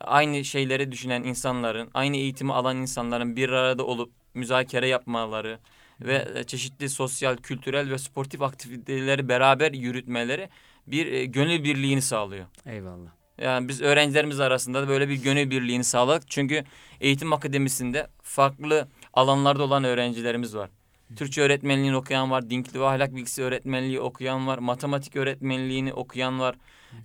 [0.01, 5.59] aynı şeyleri düşünen insanların, aynı eğitimi alan insanların bir arada olup müzakere yapmaları
[6.01, 10.49] ve e, çeşitli sosyal, kültürel ve sportif aktiviteleri beraber yürütmeleri
[10.87, 12.47] bir e, gönül birliğini sağlıyor.
[12.67, 13.11] Eyvallah.
[13.39, 16.31] Yani biz öğrencilerimiz arasında da böyle bir gönül birliğini sağladık.
[16.31, 16.65] Çünkü
[17.01, 20.71] eğitim akademisinde farklı alanlarda olan öğrencilerimiz var.
[21.17, 26.57] Türkçe öğretmenliğini okuyan var, dinkli ve ahlak bilgisi öğretmenliği okuyan var, matematik öğretmenliğini okuyan var,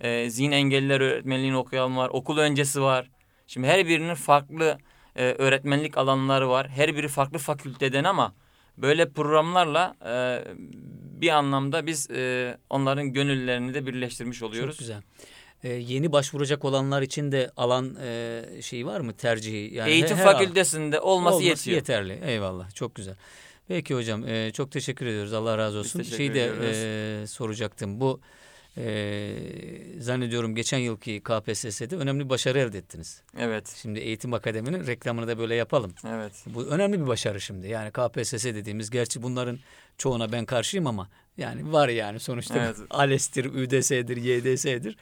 [0.02, 3.10] e, zihin engelliler öğretmenliğini okuyan var, okul öncesi var.
[3.48, 4.78] Şimdi her birinin farklı
[5.16, 6.70] e, öğretmenlik alanları var.
[6.70, 8.34] Her biri farklı fakülteden ama
[8.78, 10.44] böyle programlarla e,
[11.22, 14.72] bir anlamda biz e, onların gönüllerini de birleştirmiş oluyoruz.
[14.76, 15.02] Çok güzel.
[15.64, 19.74] E, yeni başvuracak olanlar için de alan e, şeyi var mı tercihi?
[19.74, 21.76] Yani Eğitim her- her fakültesinde olması, yetiyor.
[21.78, 22.20] yeterli.
[22.26, 22.72] Eyvallah.
[22.76, 23.16] Çok güzel.
[23.68, 25.34] Peki hocam e, çok teşekkür ediyoruz.
[25.34, 26.02] Allah razı olsun.
[26.02, 28.00] Şeyi de e, soracaktım.
[28.02, 28.20] Bu
[28.78, 29.36] e,
[30.00, 33.22] zannediyorum geçen yılki KPSS'de önemli başarı elde ettiniz.
[33.38, 35.94] Evet, Şimdi Eğitim Akademi'nin reklamını da böyle yapalım.
[36.08, 36.32] evet.
[36.46, 37.68] Bu önemli bir başarı şimdi.
[37.68, 39.60] Yani KPSS dediğimiz gerçi bunların
[39.98, 42.78] çoğuna ben karşıyım ama yani var yani sonuçta Evet.
[42.90, 44.98] ALES'tir, ÜDS'dir, YDS'dir.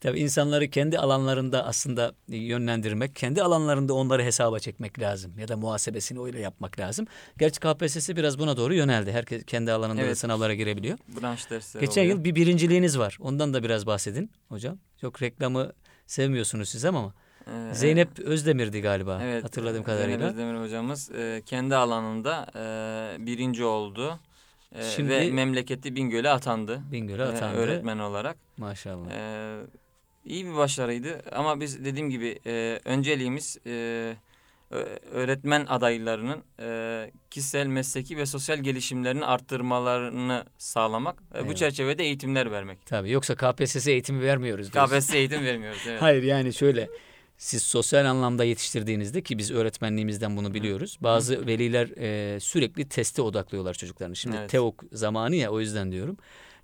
[0.00, 5.38] Tabii insanları kendi alanlarında aslında yönlendirmek, kendi alanlarında onları hesaba çekmek lazım.
[5.38, 7.06] Ya da muhasebesini öyle yapmak lazım.
[7.38, 9.12] Gerçi KPSS biraz buna doğru yöneldi.
[9.12, 10.18] Herkes kendi alanında da Evet.
[10.18, 10.98] sınavlara girebiliyor.
[11.22, 12.16] Branş dersleri Geçen oluyor.
[12.16, 13.18] yıl bir birinciliğiniz var.
[13.20, 14.78] Ondan da biraz bahsedin hocam.
[15.00, 15.72] Çok reklamı
[16.06, 17.14] sevmiyorsunuz siz ama
[17.46, 20.18] Ee, Zeynep Özdemir'di galiba evet, hatırladığım e, kadarıyla.
[20.18, 24.18] Zeynep Özdemir hocamız e, kendi alanında e, birinci oldu.
[24.74, 26.80] E, Şimdi- ve memleketi Bingöl'e atandı.
[26.92, 27.56] Bingöl'e e, atandı.
[27.56, 28.36] öğretmen olarak.
[28.56, 29.10] Maşallah.
[29.10, 29.56] E,
[30.28, 34.14] iyi bir başarıydı ama biz dediğim gibi e, önceliğimiz e,
[35.12, 41.22] öğretmen adaylarının e, kişisel, mesleki ve sosyal gelişimlerini arttırmalarını sağlamak.
[41.38, 42.86] E, bu çerçevede eğitimler vermek.
[42.86, 44.72] Tabii yoksa KPSS eğitimi vermiyoruz.
[44.72, 44.96] diyorsun.
[44.96, 45.82] KPSS eğitim vermiyoruz.
[45.88, 46.02] Evet.
[46.02, 46.88] Hayır yani şöyle
[47.38, 50.98] siz sosyal anlamda yetiştirdiğinizde ki biz öğretmenliğimizden bunu biliyoruz.
[51.00, 54.16] Bazı veliler e, sürekli teste odaklıyorlar çocuklarını.
[54.16, 54.50] Şimdi Evet.
[54.50, 56.16] TEOK zamanı ya o yüzden diyorum.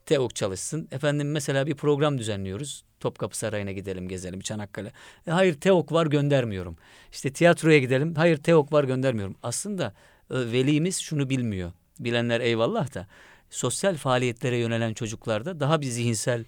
[0.06, 0.88] TEOK çalışsın.
[0.92, 2.84] Efendim mesela bir program düzenliyoruz.
[3.00, 4.92] Topkapı Sarayı'na gidelim gezelim Çanakkale.
[5.26, 6.76] E, hayır TEOK var göndermiyorum.
[7.12, 8.14] İşte tiyatroya gidelim.
[8.14, 9.36] Hayır TEOK var göndermiyorum.
[9.42, 9.94] Aslında
[10.30, 11.72] e, velimiz şunu bilmiyor.
[12.00, 13.06] Bilenler eyvallah da
[13.50, 16.44] sosyal faaliyetlere yönelen çocuklarda daha bir zihinsel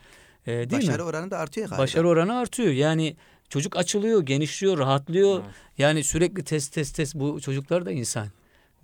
[0.46, 0.88] e, değil mi?
[0.88, 1.82] Başarı oranı da artıyor galiba.
[1.82, 2.72] Başarı oranı artıyor.
[2.72, 3.16] Yani
[3.48, 5.42] çocuk açılıyor, genişliyor, rahatlıyor.
[5.44, 5.54] Evet.
[5.78, 8.28] Yani sürekli test test test bu çocuklar da insan.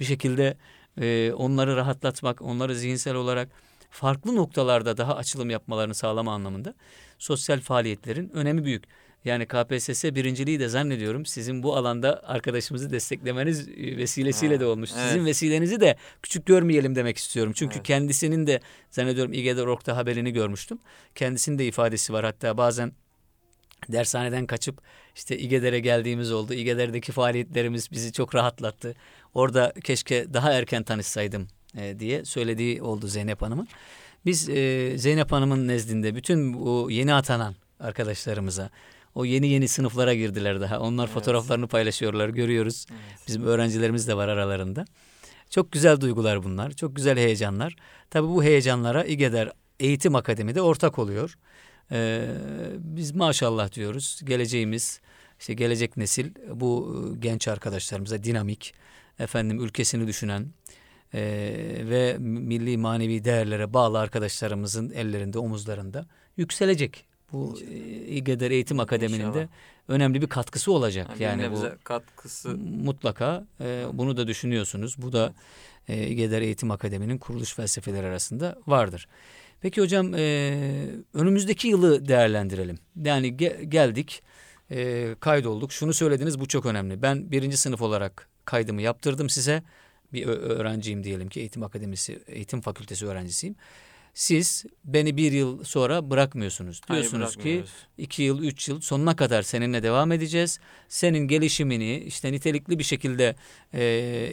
[0.00, 0.56] Bir şekilde
[1.00, 3.48] e, onları rahatlatmak, onları zihinsel olarak
[3.92, 6.74] farklı noktalarda daha açılım yapmalarını sağlama anlamında
[7.18, 8.84] sosyal faaliyetlerin önemi büyük.
[9.24, 14.90] Yani KPSS birinciliği de zannediyorum sizin bu alanda arkadaşımızı desteklemeniz e, vesilesiyle Ha, de olmuş.
[14.94, 15.08] evet.
[15.08, 17.52] Sizin vesilenizi de küçük görmeyelim demek istiyorum.
[17.56, 17.86] Çünkü Evet.
[17.86, 20.78] kendisinin de zannediyorum İGEDOROK'ta haberini görmüştüm.
[21.14, 22.24] Kendisinin de ifadesi var.
[22.24, 22.92] Hatta bazen
[23.88, 24.80] dershaneden kaçıp
[25.14, 26.54] işte İGEDER'e geldiğimiz oldu.
[26.54, 28.94] İGEDER'deki faaliyetlerimiz bizi çok rahatlattı.
[29.34, 33.68] Orada keşke daha erken tanışsaydım e, diye söylediği oldu Zeynep Hanım'ın.
[34.26, 38.70] Biz e, Zeynep Hanım'ın nezdinde bütün bu yeni atanan arkadaşlarımıza
[39.14, 40.80] o yeni yeni sınıflara girdiler daha.
[40.80, 41.14] Onlar Evet.
[41.14, 42.86] fotoğraflarını paylaşıyorlar görüyoruz.
[42.90, 43.18] Evet.
[43.28, 44.84] Bizim öğrencilerimiz de var aralarında.
[45.50, 46.70] Çok güzel duygular bunlar.
[46.70, 47.76] Çok güzel heyecanlar.
[48.10, 51.38] Tabii bu heyecanlara İGEDER Eğitim Akademi'de ortak oluyor.
[51.92, 52.28] Ee,
[52.78, 54.20] biz maşallah diyoruz.
[54.24, 55.00] Geleceğimiz,
[55.40, 58.74] işte gelecek nesil bu e, genç arkadaşlarımıza dinamik,
[59.18, 60.46] efendim ülkesini düşünen
[61.14, 61.20] e,
[61.90, 67.04] ve milli manevi değerlere bağlı arkadaşlarımızın ellerinde, omuzlarında yükselecek.
[67.32, 67.74] Bu e,
[68.06, 69.46] İGEDER Eğitim Akademi'nin de İnşallah.
[69.88, 71.20] önemli bir katkısı olacak.
[71.20, 74.94] Yani, Yani, bu katkısı mutlaka e, bunu da düşünüyorsunuz.
[74.98, 75.34] Bu da
[75.88, 79.08] e, İGEDER Eğitim Akademi'nin kuruluş felsefeleri arasında vardır.
[79.60, 80.54] Peki hocam e,
[81.14, 82.78] önümüzdeki yılı değerlendirelim.
[83.04, 84.22] Yani ge- geldik,
[84.70, 85.72] e, kaydolduk.
[85.72, 87.02] Şunu söylediniz bu çok önemli.
[87.02, 89.62] Ben birinci sınıf olarak kaydımı yaptırdım size.
[90.12, 93.56] Bir öğrenciyim diyelim ki eğitim akademisi, eğitim fakültesi öğrencisiyim.
[94.14, 96.80] Siz beni bir yıl sonra bırakmıyorsunuz.
[96.88, 97.70] Hayır, Diyorsunuz ki bırakmıyoruz.
[97.98, 100.60] iki yıl, üç yıl sonuna kadar seninle devam edeceğiz.
[100.88, 103.36] Senin gelişimini işte nitelikli bir şekilde
[103.72, 103.84] e,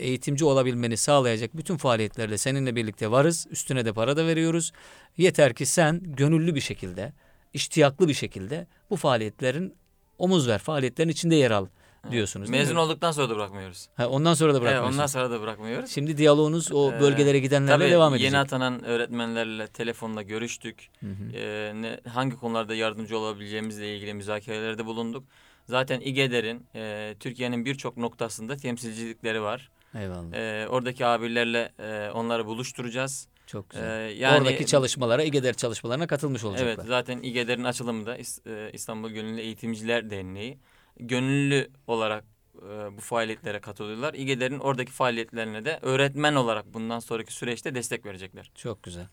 [0.01, 3.47] eğitimci olabilmeni sağlayacak bütün faaliyetlerle seninle birlikte varız.
[3.51, 4.71] Üstüne de para da veriyoruz.
[5.17, 7.13] Yeter ki sen gönüllü bir şekilde,
[7.53, 9.73] iştiyaklı bir şekilde bu faaliyetlerin
[10.17, 11.67] omuz ver, faaliyetlerin içinde yer al
[12.11, 12.49] diyorsunuz.
[12.49, 13.87] Mezun olduktan sonra da bırakmıyoruz.
[13.95, 14.95] Ha, ondan sonra da Evet, bırakmıyorsunuz.
[14.99, 15.89] ondan sonra da bırakmıyoruz.
[15.89, 18.25] Şimdi diyaloğunuz o Ee, bölgelere gidenlerle Tabii devam edecek.
[18.31, 20.89] yeni atanan öğretmenlerle telefonla görüştük.
[20.99, 21.37] Hı hı.
[21.37, 25.23] Ee, ne, hangi konularda yardımcı olabileceğimizle ilgili müzakerelerde bulunduk.
[25.65, 29.69] Zaten İGEDER'in e, Türkiye'nin birçok noktasında temsilcilikleri var.
[29.95, 30.33] Eyvallah.
[30.33, 33.27] Ee, oradaki abilerle e, onları buluşturacağız.
[33.47, 34.17] Çok Ee, güzel.
[34.19, 36.67] yani Oradaki çalışmalara, İGEDER çalışmalarına katılmış olacaklar.
[36.73, 40.57] Evet zaten İGEDER'in açılımı da e, İstanbul Gönüllü Eğitimciler Derneği.
[40.99, 42.23] Gönüllü olarak
[42.57, 44.13] e, bu faaliyetlere katılıyorlar.
[44.13, 48.51] İGEDER'in oradaki faaliyetlerine de öğretmen olarak bundan sonraki süreçte destek verecekler.
[48.55, 49.05] Çok güzel.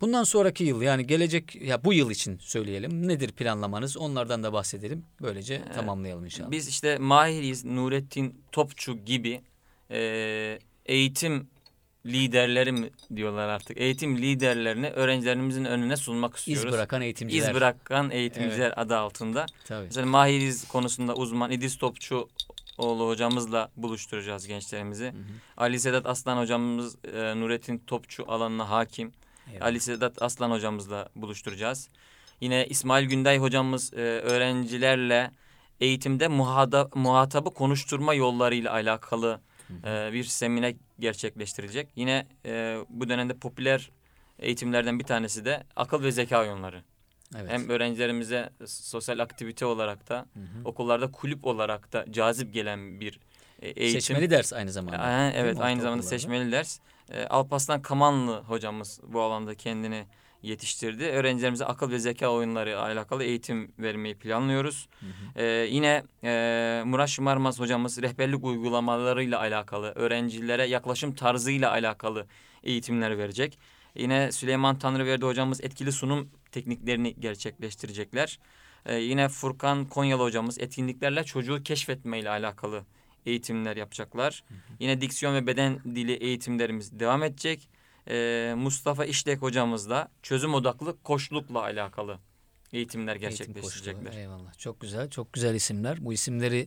[0.00, 3.08] Bundan sonraki yıl yani gelecek ya bu yıl için söyleyelim.
[3.08, 3.96] Nedir planlamanız?
[3.96, 5.04] Onlardan da bahsedelim.
[5.22, 6.50] Böylece tamamlayalım inşallah.
[6.50, 9.40] Biz işte Mahiriz, Nurettin Topçu gibi
[9.90, 11.48] e, eğitim
[12.08, 13.80] liderleri mi diyorlar artık.
[13.80, 16.72] Eğitim liderlerini öğrencilerimizin önüne sunmak İz istiyoruz.
[16.72, 17.48] bırakan eğitimciler.
[17.48, 19.46] İz bırakan eğitimciler adı altında.
[19.64, 19.84] Tabii.
[19.84, 25.12] Mesela Mahiriz konusunda uzman İdris Topçuoğlu hocamızla buluşturacağız gençlerimizi.
[25.56, 29.12] Ali Sedat Aslan hocamız e, Nurettin Topçu alanına hakim.
[29.52, 29.66] Eyvallah.
[29.66, 31.88] Ali Sedat Aslan hocamızla buluşturacağız.
[32.40, 35.30] Yine İsmail Günday hocamız e, öğrencilerle
[35.80, 39.40] eğitimde muhada, muhatabı konuşturma yollarıyla alakalı
[39.84, 41.88] e, bir seminer gerçekleştirecek.
[41.96, 43.90] Yine e, bu dönemde popüler
[44.38, 46.82] eğitimlerden bir tanesi de akıl ve zeka oyunları.
[47.36, 47.50] Evet.
[47.50, 50.44] Hem öğrencilerimize sosyal aktivite olarak da Hı hı.
[50.64, 53.20] okullarda kulüp olarak da cazip gelen bir
[53.62, 54.00] e, eğitim.
[54.00, 54.98] Seçmeli ders aynı zamanda.
[54.98, 56.02] Değil evet aynı zamanda Ortaokullarda.
[56.02, 56.78] seçmeli ders.
[57.10, 60.06] E, Alparslan Kamanlı hocamız bu alanda kendini
[60.42, 61.04] yetiştirdi.
[61.04, 64.88] Öğrencilerimize akıl ve zeka oyunları alakalı eğitim vermeyi planlıyoruz.
[65.36, 72.26] E, yine e, Murat Şımarmaz hocamız rehberlik uygulamalarıyla alakalı, öğrencilere yaklaşım tarzıyla alakalı
[72.62, 73.58] eğitimler verecek.
[73.94, 78.38] Yine Süleyman Tanrıverdi hocamız etkili sunum tekniklerini gerçekleştirecekler.
[78.86, 82.84] E, yine Furkan Konyalı hocamız etkinliklerle çocuğu keşfetmeyle alakalı
[83.26, 84.44] eğitimler yapacaklar.
[84.80, 87.68] Yine diksiyon ve beden dili eğitimlerimiz devam edecek.
[88.10, 92.18] Ee, Mustafa İşlek hocamız da çözüm odaklı koçlukla alakalı
[92.72, 94.04] eğitimler Eğitim gerçekleştirecekler.
[94.04, 94.18] koçluğu.
[94.18, 94.58] Eyvallah.
[94.58, 95.10] Çok güzel.
[95.10, 96.04] Çok güzel isimler.
[96.04, 96.66] Bu isimleri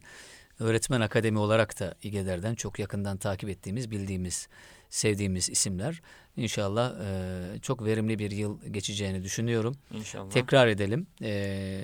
[0.59, 4.47] öğretmen akademi olarak da İGEDER'den çok yakından takip ettiğimiz, bildiğimiz,
[4.89, 6.01] sevdiğimiz isimler.
[6.37, 9.75] İnşallah e, çok verimli bir yıl geçeceğini düşünüyorum.
[9.91, 10.29] İnşallah.
[10.29, 11.83] Tekrar edelim e,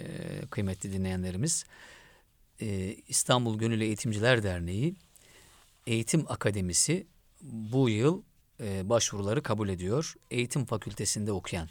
[0.51, 1.65] kıymetli dinleyenlerimiz.
[2.61, 4.95] E, İstanbul Gönüllü Eğitimciler Derneği
[5.87, 7.07] Eğitim Akademisi
[7.41, 8.21] bu yıl
[8.61, 10.15] e, başvuruları kabul ediyor.
[10.31, 11.69] Eğitim fakültesinde okuyan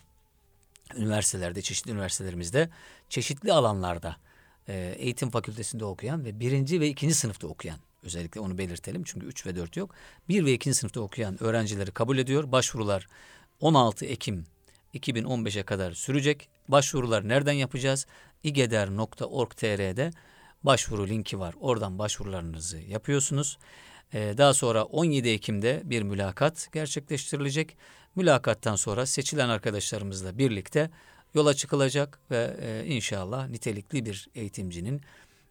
[0.97, 2.71] üniversitelerde, çeşitli üniversitelerimizde,
[3.09, 4.17] çeşitli alanlarda
[4.69, 9.47] e, eğitim fakültesinde okuyan ve birinci ve ikinci sınıfta okuyan özellikle onu belirtelim çünkü 3
[9.47, 9.95] ve 4 yok.
[10.29, 12.53] Bir ve ikinci sınıfta okuyan öğrencileri kabul ediyor.
[12.53, 13.07] Başvurular
[13.61, 14.45] 16 Ekim
[14.95, 16.49] 2015'e kadar sürecek.
[16.69, 18.07] Başvurular nereden yapacağız?
[18.43, 20.11] igeder.org.tr'de
[20.63, 21.55] başvuru linki var.
[21.61, 23.59] Oradan başvurularınızı yapıyorsunuz.
[24.15, 27.77] Ee, daha sonra 17 Ekim'de bir mülakat gerçekleştirilecek.
[28.17, 30.91] Mülakattan sonra seçilen arkadaşlarımızla birlikte
[31.35, 35.01] yola çıkılacak ve e, inşallah nitelikli bir eğitimcinin,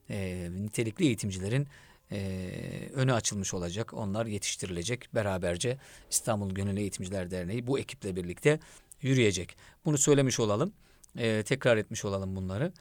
[0.09, 1.67] e, nitelikli eğitimcilerin
[2.11, 2.49] e,
[2.93, 3.93] önü açılmış olacak.
[3.93, 5.15] Onlar yetiştirilecek.
[5.15, 5.77] Beraberce
[6.11, 8.59] İstanbul Gönüllü Eğitimciler Derneği bu ekiple birlikte
[9.01, 9.57] yürüyecek.
[9.85, 10.73] Bunu söylemiş olalım.
[11.45, 12.71] Tekrar etmiş olalım bunları.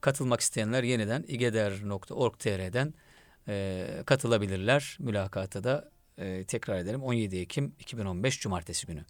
[0.00, 2.94] Katılmak isteyenler yeniden igeder.org.tr'den
[3.48, 4.96] e, katılabilirler.
[5.00, 9.04] Mülakata da e, tekrar edelim 17 Ekim 2015 Cumartesi günü.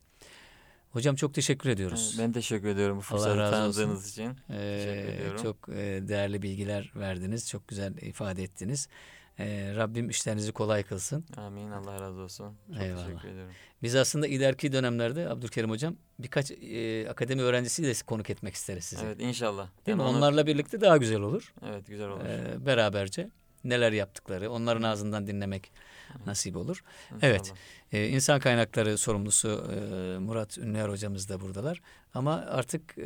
[0.90, 2.16] Hocam çok teşekkür ediyoruz.
[2.18, 4.37] Ben teşekkür ediyorum bu fırsatı tanıdığınız için.
[4.51, 5.75] Ee, çok e,
[6.09, 7.49] değerli bilgiler verdiniz.
[7.49, 8.88] Çok güzel ifade ettiniz.
[9.38, 11.25] E, Rabbim işlerinizi kolay kılsın.
[11.37, 11.71] Amin.
[11.71, 12.57] Allah razı olsun.
[12.73, 13.07] Çok Eyvallah.
[13.07, 13.53] teşekkür ediyorum.
[13.83, 19.05] Biz aslında ileriki dönemlerde Abdülkerim Hocam birkaç e, akademi öğrencisiyle de konuk etmek isteriz sizi.
[19.05, 19.68] Evet inşallah.
[19.87, 20.03] Değil mi?
[20.03, 21.53] Yani onu- Onlarla birlikte daha güzel olur.
[21.66, 22.25] Evet güzel olur.
[22.25, 23.31] E, beraberce
[23.64, 25.72] neler yaptıkları, onların ağzından dinlemek
[26.27, 26.85] nasip olur.
[27.22, 27.53] Evet.
[27.92, 31.81] Ee, insan kaynakları sorumlusu e, Murat Ünlüer hocamız da buradalar.
[32.14, 33.03] Ama artık e,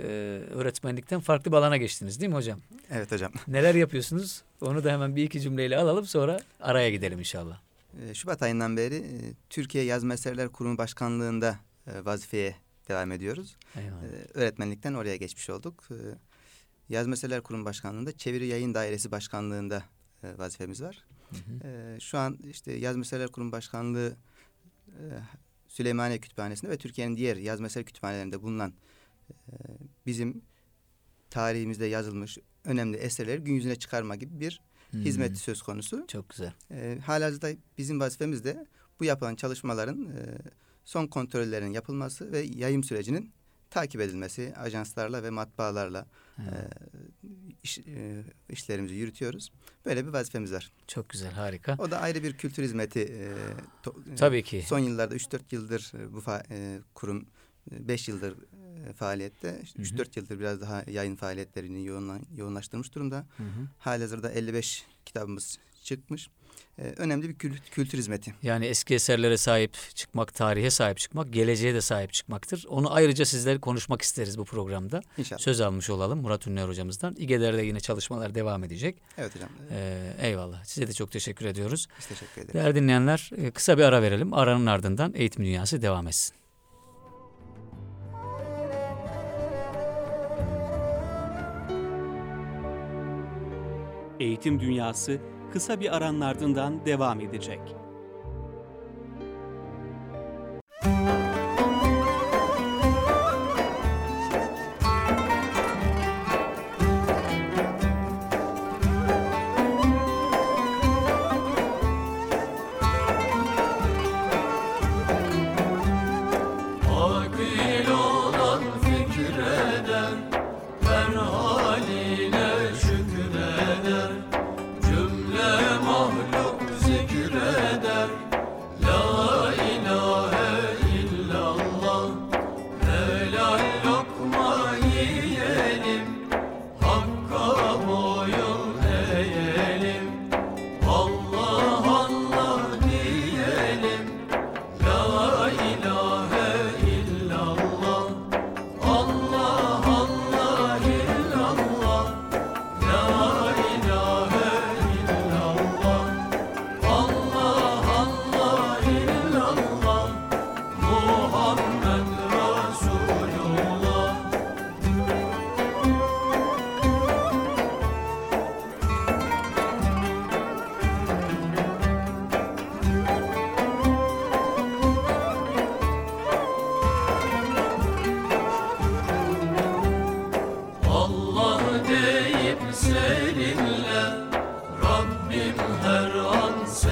[0.50, 2.60] öğretmenlikten farklı bir alana geçtiniz değil mi hocam?
[2.90, 3.32] Evet hocam.
[3.48, 4.42] Neler yapıyorsunuz?
[4.60, 7.60] Onu da hemen bir iki cümleyle alalım sonra araya gidelim inşallah.
[8.02, 12.54] E, Şubat ayından beri e, Türkiye Yazma Eserler Kurumu Başkanlığı'nda e, vazifeye
[12.88, 13.56] devam ediyoruz.
[13.76, 14.02] Eyvallah.
[14.02, 15.84] E, Öğretmenlikten oraya geçmiş olduk.
[15.90, 15.96] E,
[16.88, 19.82] Yazma Eserler Kurumu Başkanlığı'nda Çeviri Yayın Dairesi Başkanlığı'nda
[20.22, 21.04] e, vazifemiz var.
[21.30, 21.68] Hı hı.
[21.68, 24.16] E, Şu an işte Yazma Eserler Kurumu Başkanlığı
[24.88, 25.02] e,
[25.68, 28.72] Süleymaniye Kütüphanesi'nde ve Türkiye'nin diğer yazma eser kütüphanelerinde bulunan
[29.30, 29.52] e,
[30.06, 30.42] bizim
[31.30, 36.04] tarihimizde yazılmış önemli eserleri gün yüzüne çıkarma gibi bir Hmm, hizmet söz konusu.
[36.08, 36.52] Çok güzel.
[36.70, 38.66] E, halihazırda bizim vazifemiz de
[39.00, 40.38] bu yapılan çalışmaların e,
[40.84, 43.32] son kontrollerinin yapılması ve yayım sürecinin
[43.70, 46.06] takip edilmesi ajanslarla ve matbaalarla
[46.38, 46.44] e,
[47.62, 49.52] iş, e, işlerimizi yürütüyoruz.
[49.86, 50.72] Böyle bir vazifemiz var.
[50.86, 51.76] Çok güzel, harika.
[51.78, 53.00] O da ayrı bir kültür hizmeti.
[53.00, 53.32] E,
[53.82, 54.64] to- Tabii ki.
[54.66, 57.26] Son yıllarda 3-4 yıldır bu fa- e, kurum
[57.70, 58.32] 5 yıldır
[58.88, 59.48] e, faaliyette.
[59.48, 59.82] Hı hı.
[59.82, 63.26] 3-4 yıldır biraz daha yayın faaliyetlerini yoğunla, yoğunlaştırmış durumda.
[63.36, 63.68] Hı hı.
[63.78, 66.30] Halihazırda 55 kitabımız çıkmış.
[66.78, 68.34] E, önemli bir kül- kültür hizmeti.
[68.42, 72.64] Yani eski eserlere sahip çıkmak, tarihe sahip çıkmak, geleceğe de sahip çıkmaktır.
[72.68, 75.00] Onu ayrıca sizlerle konuşmak isteriz bu programda.
[75.18, 75.40] İnşallah.
[75.40, 77.14] Söz almış olalım Murat Ünlüer hocamızdan.
[77.18, 78.96] İGEDER'de yine çalışmalar devam edecek.
[79.18, 79.48] Evet hocam.
[79.70, 80.64] Ee, eyvallah.
[80.64, 81.86] Size de çok teşekkür ediyoruz.
[81.98, 82.54] biz teşekkür ederiz.
[82.54, 84.32] Değerli dinleyenler e, kısa bir ara verelim.
[84.34, 86.36] Aranın ardından Eğitim Dünyası devam etsin.
[94.20, 95.18] Eğitim Dünyası
[95.52, 97.60] kısa bir aranın ardından devam edecek.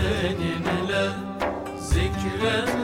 [0.04, 1.12] Seninle
[1.78, 2.83] Zikret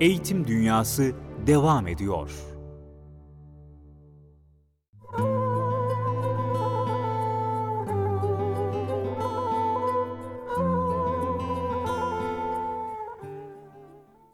[0.00, 1.12] Eğitim Dünyası
[1.46, 2.30] devam ediyor.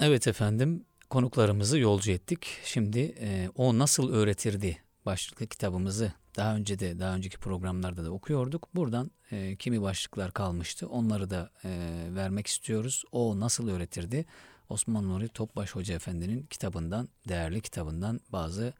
[0.00, 2.46] Evet efendim konuklarımızı yolcu ettik.
[2.64, 8.68] Şimdi e, o nasıl öğretirdi başlıklı kitabımızı daha önce de daha önceki programlarda da okuyorduk.
[8.74, 11.70] Buradan e, kimi başlıklar kalmıştı onları da e,
[12.14, 13.04] vermek istiyoruz.
[13.12, 14.26] O nasıl öğretirdi?
[14.68, 18.72] Osman Nuri Topbaş Hoca Efendi'nin kitabından, değerli kitabından bazı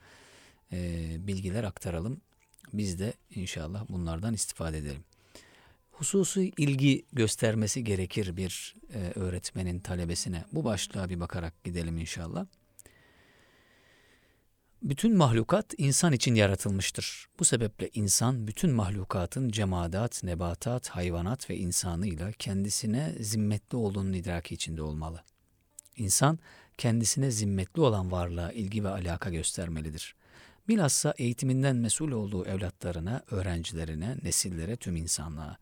[0.73, 2.21] e, bilgiler aktaralım.
[2.73, 5.05] Biz de inşallah bunlardan istifade edelim.
[5.91, 10.45] Hususu ilgi göstermesi gerekir bir e, öğretmenin talebesine.
[10.53, 12.47] Bu başlığa bir bakarak gidelim inşallah.
[14.83, 17.27] Bütün mahlukat insan için yaratılmıştır.
[17.39, 24.83] Bu sebeple insan bütün mahlukatın cemadat, nebatat, hayvanat ve insanıyla kendisine zimmetli olduğunun idraki içinde
[24.83, 25.25] olmalı.
[25.97, 26.39] İnsan
[26.79, 30.15] kendisine zimmetli olan varlığa ilgi ve alaka göstermelidir.
[30.69, 35.57] Bilhassa eğitiminden mesul olduğu evlatlarına, öğrencilerine, nesillere, tüm insanlığa.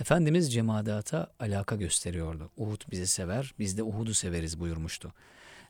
[0.00, 2.50] Efendimiz cemadata alaka gösteriyordu.
[2.56, 5.12] Uhud bizi sever, biz de Uhud'u severiz buyurmuştu.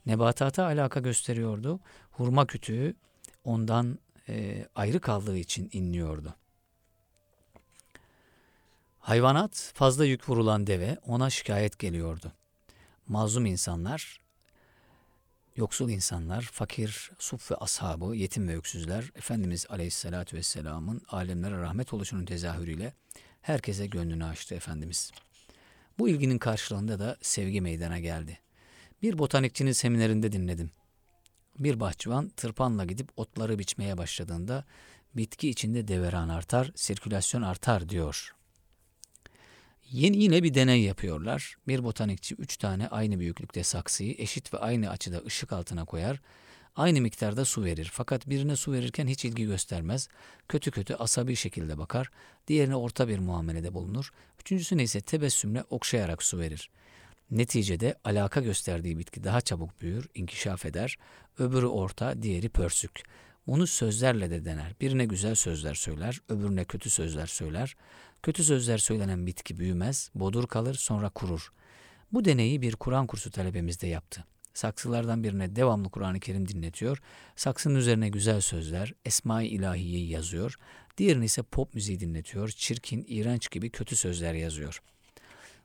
[0.07, 1.81] Nebatata alaka gösteriyordu.
[2.11, 2.95] Hurma kütüğü
[3.45, 3.99] ondan
[4.29, 6.35] e, ayrı kaldığı için inliyordu.
[8.99, 12.33] Hayvanat fazla yük vurulan deve ona şikayet geliyordu.
[13.09, 14.21] Mazlum insanlar,
[15.57, 22.25] yoksul insanlar, fakir, suf ve ashabı, yetim ve öksüzler Efendimiz Aleyhisselatü Vesselam'ın alemlere rahmet oluşunun
[22.25, 22.93] tezahürüyle
[23.43, 25.11] herkese gönlünü açtı Efendimiz.
[25.99, 28.39] Bu ilginin karşılığında da sevgi meydana geldi.
[29.03, 30.71] Bir botanikçinin seminerinde dinledim.
[31.59, 34.65] Bir bahçıvan tırpanla gidip otları biçmeye başladığında
[35.15, 38.35] bitki içinde deveran artar, sirkülasyon artar diyor.
[39.91, 41.57] Yeni yine bir deney yapıyorlar.
[41.69, 46.21] Bir botanikçi üç tane aynı büyüklükte saksıyı eşit ve aynı açıda ışık altına koyar.
[46.77, 47.91] Aynı miktarda su verir.
[47.93, 50.09] Fakat birine su verirken hiç ilgi göstermez.
[50.49, 52.11] Kötü kötü asabi şekilde bakar.
[52.49, 54.11] Diğerine orta bir muamelede bulunur.
[54.41, 56.71] Üçüncüsüne ise tebessümle okşayarak su verir.
[57.31, 60.97] Neticede alaka gösterdiği bitki daha çabuk büyür, inkişaf eder.
[61.39, 63.03] Öbürü orta, diğeri pörsük.
[63.47, 64.75] Bunu sözlerle de dener.
[64.81, 67.77] Birine güzel sözler söyler, öbürüne kötü sözler söyler.
[68.25, 71.53] Kötü sözler söylenen bitki büyümez, bodur kalır, sonra kurur.
[72.13, 74.25] Bu deneyi bir Kur'an kursu talebemiz de yaptı.
[74.55, 77.03] Saksılardan birine devamlı Kur'an-ı Kerim dinletiyor.
[77.37, 80.57] Saksının üzerine güzel sözler, Esma-i İlahiye'yi yazıyor.
[80.99, 82.49] Diğerini ise pop müziği dinletiyor.
[82.49, 84.83] Çirkin, iğrenç gibi kötü sözler yazıyor.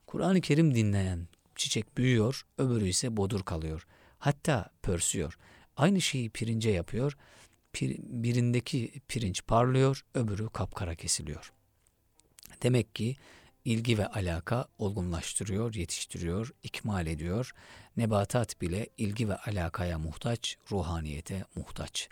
[0.06, 3.86] Kur'an-ı Kerim dinleyen çiçek büyüyor, öbürü ise bodur kalıyor.
[4.18, 5.38] Hatta pörsüyor.
[5.76, 7.16] Aynı şeyi pirince yapıyor.
[7.72, 11.52] Pir, birindeki pirinç parlıyor, öbürü kapkara kesiliyor.
[12.62, 13.16] Demek ki
[13.64, 17.52] ilgi ve alaka olgunlaştırıyor, yetiştiriyor, ikmal ediyor.
[17.96, 22.08] Nebatat bile ilgi ve alakaya muhtaç, ruhaniyete muhtaç.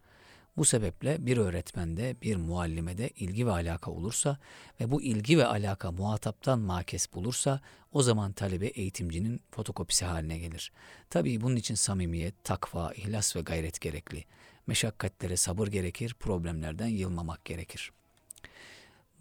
[0.56, 4.38] Bu sebeple bir öğretmende, bir muallimede ilgi ve alaka olursa
[4.80, 7.60] ve bu ilgi ve alaka muhataptan makes bulursa
[7.92, 10.72] o zaman talebe eğitimcinin fotokopisi haline gelir.
[11.10, 14.24] Tabii bunun için samimiyet, takva, ihlas ve gayret gerekli.
[14.66, 17.92] Meşakkatlere sabır gerekir, problemlerden yılmamak gerekir.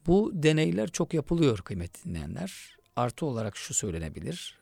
[0.07, 2.77] Bu deneyler çok yapılıyor kıymetli dinleyenler.
[2.95, 4.57] Artı olarak şu söylenebilir.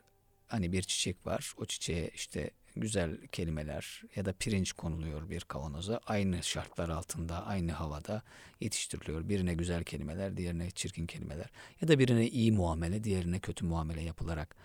[0.47, 1.53] Hani bir çiçek var.
[1.57, 5.99] O çiçeğe işte güzel kelimeler ya da pirinç konuluyor bir kavanoza.
[6.05, 8.21] Aynı şartlar altında, aynı havada
[8.61, 9.29] yetiştiriliyor.
[9.29, 11.49] Birine güzel kelimeler, diğerine çirkin kelimeler.
[11.81, 14.55] Ya da birine iyi muamele, diğerine kötü muamele yapılarak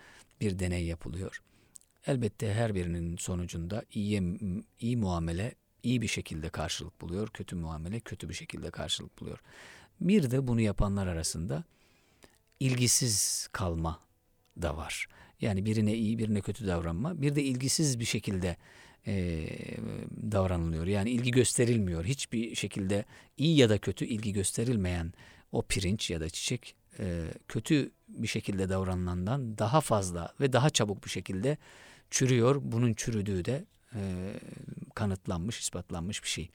[0.41, 1.41] bir deney yapılıyor.
[2.07, 4.39] Elbette her birinin sonucunda iyi,
[4.79, 7.27] iyi muamele iyi bir şekilde karşılık buluyor.
[7.27, 9.39] Kötü muamele kötü bir şekilde karşılık buluyor.
[10.01, 11.63] Bir de bunu yapanlar arasında
[12.59, 13.99] ilgisiz kalma
[14.61, 15.07] da var.
[15.41, 17.21] Yani birine iyi birine kötü davranma.
[17.21, 18.57] Bir de ilgisiz bir şekilde
[19.07, 19.47] e,
[20.31, 20.87] davranılıyor.
[20.87, 22.05] Yani ilgi gösterilmiyor.
[22.05, 23.05] Hiçbir şekilde
[23.37, 25.13] iyi ya da kötü ilgi gösterilmeyen
[25.51, 31.05] o pirinç ya da çiçek e, kötü bir şekilde davranılandan daha fazla ve daha çabuk
[31.05, 31.57] bir şekilde
[32.09, 32.61] çürüyor.
[32.63, 34.01] Bunun çürüdüğü de e,
[34.95, 36.49] kanıtlanmış, ispatlanmış bir şey.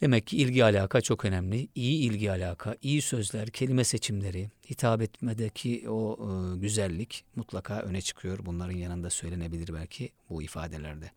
[0.00, 1.68] Demek ki ilgi alaka çok önemli.
[1.74, 8.38] İyi ilgi alaka, iyi sözler, kelime seçimleri, hitap etmedeki o e, güzellik mutlaka öne çıkıyor.
[8.42, 11.10] Bunların yanında söylenebilir belki bu ifadelerde.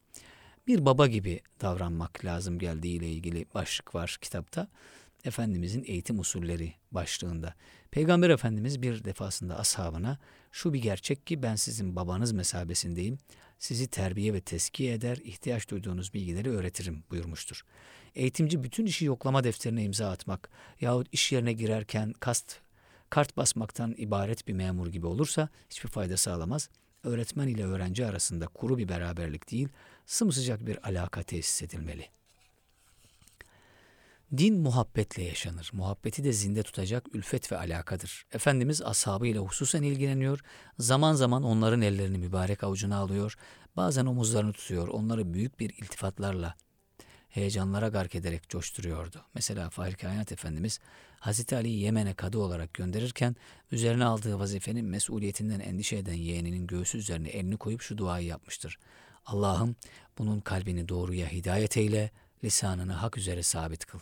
[0.67, 4.67] Bir baba gibi davranmak lazım geldiği ile ilgili başlık var kitapta.
[5.23, 7.55] Efendimizin eğitim usulleri başlığında.
[7.91, 10.19] Peygamber Efendimiz bir defasında ashabına
[10.51, 13.19] şu bir gerçek ki ben sizin babanız mesabesindeyim.
[13.59, 17.61] Sizi terbiye ve teskiye eder, ihtiyaç duyduğunuz bilgileri öğretirim buyurmuştur.
[18.15, 20.49] Eğitimci bütün işi yoklama defterine imza atmak
[20.81, 22.59] yahut iş yerine girerken kast
[23.09, 26.69] kart basmaktan ibaret bir memur gibi olursa hiçbir fayda sağlamaz.
[27.03, 29.67] öğretmen ile öğrenci arasında kuru bir beraberlik değil,
[30.05, 32.05] sımsıcak bir alaka tesis edilmeli.
[34.37, 35.69] Din muhabbetle yaşanır.
[35.73, 38.25] Muhabbeti de zinde tutacak ülfet ve alakadır.
[38.33, 40.39] Efendimiz ashabıyla hususen ilgileniyor,
[40.79, 43.35] zaman zaman onların ellerini mübarek avucuna alıyor,
[43.77, 46.55] bazen omuzlarını tutuyor, onları büyük bir iltifatlarla,
[47.29, 49.25] heyecanlara gark ederek coşturuyordu.
[49.33, 50.79] Mesela Fahri Kainat Efendimiz
[51.19, 53.35] Hazreti Ali'yi Yemen'e kadı olarak gönderirken
[53.71, 58.79] üzerine aldığı vazifenin mesuliyetinden endişe eden yeğeninin göğsü üzerine elini koyup şu duayı yapmıştır.
[59.25, 59.75] Allah'ım
[60.17, 62.11] bunun kalbini doğruya hidayet eyle,
[62.43, 63.99] lisanını hak üzere sabit kıl.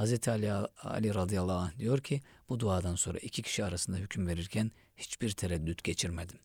[0.00, 4.70] Hazreti Ali, Ali radıyallahu anh diyor ki bu duadan sonra iki kişi arasında hüküm verirken
[4.96, 6.38] hiçbir tereddüt geçirmedim.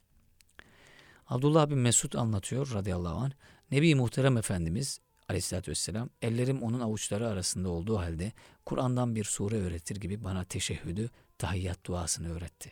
[1.28, 3.32] Abdullah bin Mesud anlatıyor radıyallahu anh.
[3.72, 5.00] Nebi Muhterem Efendimiz
[5.30, 8.32] aleyhissalatü vesselam ellerim onun avuçları arasında olduğu halde
[8.66, 12.72] Kur'an'dan bir sure öğretir gibi bana teşehhüdü, tahiyyat duasını öğretti.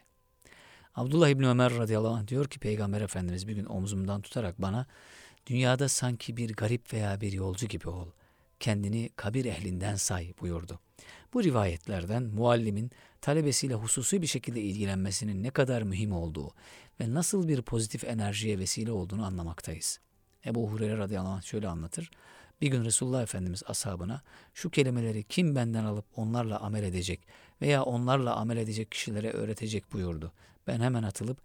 [0.95, 4.85] Abdullah İbni Ömer radıyallahu anh diyor ki Peygamber Efendimiz bir gün omzumdan tutarak bana
[5.47, 8.07] dünyada sanki bir garip veya bir yolcu gibi ol.
[8.59, 10.79] Kendini kabir ehlinden say buyurdu.
[11.33, 12.91] Bu rivayetlerden muallimin
[13.21, 16.53] talebesiyle hususi bir şekilde ilgilenmesinin ne kadar mühim olduğu
[16.99, 19.99] ve nasıl bir pozitif enerjiye vesile olduğunu anlamaktayız.
[20.45, 22.11] Ebu Hureyre radıyallahu anh şöyle anlatır.
[22.61, 24.21] Bir gün Resulullah Efendimiz ashabına
[24.53, 27.27] şu kelimeleri kim benden alıp onlarla amel edecek
[27.61, 30.31] veya onlarla amel edecek kişilere öğretecek buyurdu.
[30.67, 31.37] Ben hemen atılıp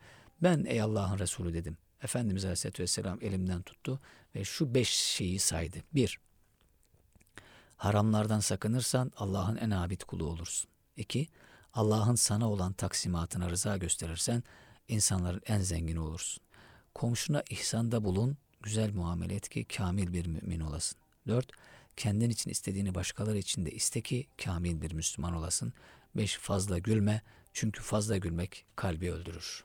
[0.42, 1.76] ben ey Allah'ın Resulü dedim.
[2.02, 4.00] Efendimiz Aleyhisselatü Vesselam elimden tuttu
[4.34, 5.78] ve şu beş şeyi saydı.
[5.94, 6.20] Bir,
[7.78, 10.70] haramlardan sakınırsan Allah'ın en abid kulu olursun.
[10.96, 11.28] İki,
[11.72, 14.42] Allah'ın sana olan taksimatına rıza gösterirsen
[14.88, 16.42] insanların en zengini olursun.
[16.94, 20.98] Komşuna ihsanda bulun, güzel muamele et ki kamil bir mümin olasın.
[21.26, 21.48] 4.
[21.96, 25.72] Kendin için istediğini başkaları için de iste ki kamil bir Müslüman olasın.
[26.16, 26.36] 5.
[26.36, 27.22] Fazla gülme
[27.52, 29.64] çünkü fazla gülmek kalbi öldürür.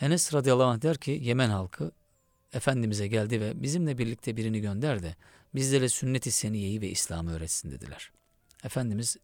[0.00, 1.92] Enes radıyallahu anh der ki Yemen halkı
[2.52, 5.16] Efendimiz'e geldi ve bizimle birlikte birini gönder de
[5.54, 8.12] bizlere sünnet-i seniyeyi ve İslam'ı öğretsin dediler.
[8.64, 9.16] Efendimiz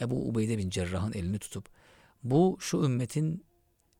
[0.00, 1.68] Ebu Ubeyde bin Cerrah'ın elini tutup
[2.24, 3.44] bu şu ümmetin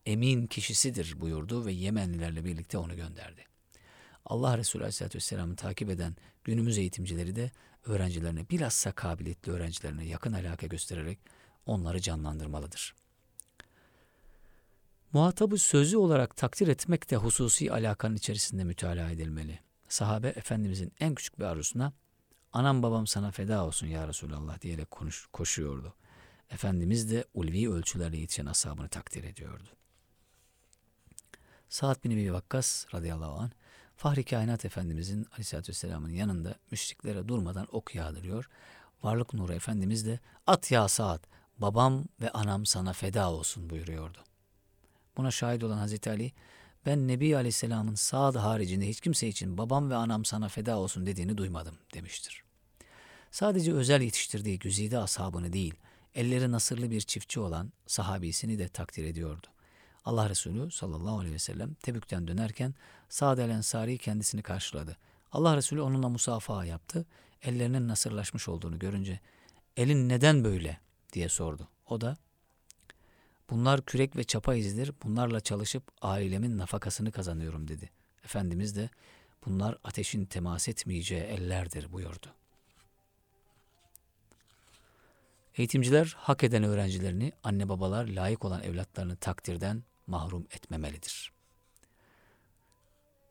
[0.07, 3.45] emin kişisidir buyurdu ve Yemenlilerle birlikte onu gönderdi.
[4.25, 7.51] Allah Resulü Aleyhisselatü Vesselam'ı takip eden günümüz eğitimcileri de
[7.85, 11.19] öğrencilerine bilhassa kabiliyetli öğrencilerine yakın alaka göstererek
[11.67, 12.95] onları canlandırmalıdır.
[15.13, 19.66] Muhatabı sözü olarak takdir etmek de hususi alakanın içerisinde mütalaa edilmeli.
[19.89, 21.93] Sahabe Efendimizin en küçük bir arzusuna
[22.53, 25.95] anam babam sana feda olsun ya Resulallah diyerek konuş, koşuyordu.
[26.51, 29.69] Efendimiz de ulvi ölçülerle yetişen ashabını takdir ediyordu.
[31.69, 33.51] Sa'd bin Ebi Vakkas radıyallahu anh
[33.97, 38.49] Fahri Kainat Efendimizin aleyhissalatü vesselamın yanında müşriklere durmadan ok yağdırıyor.
[39.03, 41.25] Varlık nuru Efendimiz de at ya Sa'd
[41.59, 44.19] babam ve anam sana feda olsun buyuruyordu.
[45.17, 46.33] Buna şahit olan Hazreti Ali
[46.87, 51.37] ben Nebi Aleyhisselam'ın Sa'd haricinde hiç kimse için babam ve anam sana feda olsun dediğini
[51.37, 52.43] duymadım demiştir.
[53.31, 55.75] Sadece özel yetiştirdiği güzide ashabını değil,
[56.15, 59.47] elleri nasırlı bir çiftçi olan sahabisini de takdir ediyordu.
[60.05, 62.75] Allah Resulü sallallahu aleyhi ve sellem Tebük'ten dönerken
[63.09, 64.97] Sa'd el Ensari kendisini karşıladı.
[65.33, 67.07] Allah Resulü onunla musafaha yaptı.
[67.43, 69.21] Ellerinin nasırlaşmış olduğunu görünce
[69.77, 70.81] elin neden böyle
[71.13, 71.69] diye sordu.
[71.87, 72.17] O da
[73.51, 74.93] bunlar kürek ve çapa izidir.
[75.05, 77.91] Bunlarla çalışıp ailemin nafakasını kazanıyorum dedi.
[78.25, 78.91] Efendimiz de
[79.47, 82.27] bunlar ateşin temas etmeyeceği ellerdir buyurdu.
[85.57, 91.33] Eğitimciler hak eden öğrencilerini, anne babalar layık olan evlatlarını takdirden mahrum etmemelidir.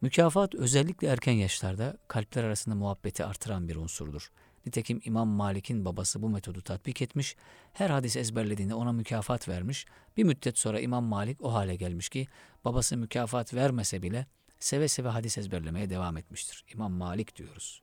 [0.01, 4.31] Mükafat özellikle erken yaşlarda kalpler arasında muhabbeti artıran bir unsurdur.
[4.65, 7.35] Nitekim İmam Malik'in babası bu metodu tatbik etmiş,
[7.73, 9.85] her hadis ezberlediğinde ona mükafat vermiş,
[10.17, 12.27] bir müddet sonra İmam Malik o hale gelmiş ki
[12.65, 14.25] babası mükafat vermese bile
[14.59, 16.65] seve seve hadis ezberlemeye devam etmiştir.
[16.73, 17.81] İmam Malik diyoruz.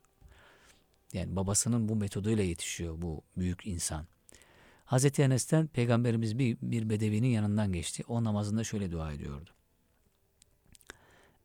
[1.13, 4.07] Yani babasının bu metoduyla yetişiyor bu büyük insan.
[4.85, 8.03] Hazreti Enes'ten peygamberimiz bir, bir bedevinin yanından geçti.
[8.07, 9.49] O namazında şöyle dua ediyordu.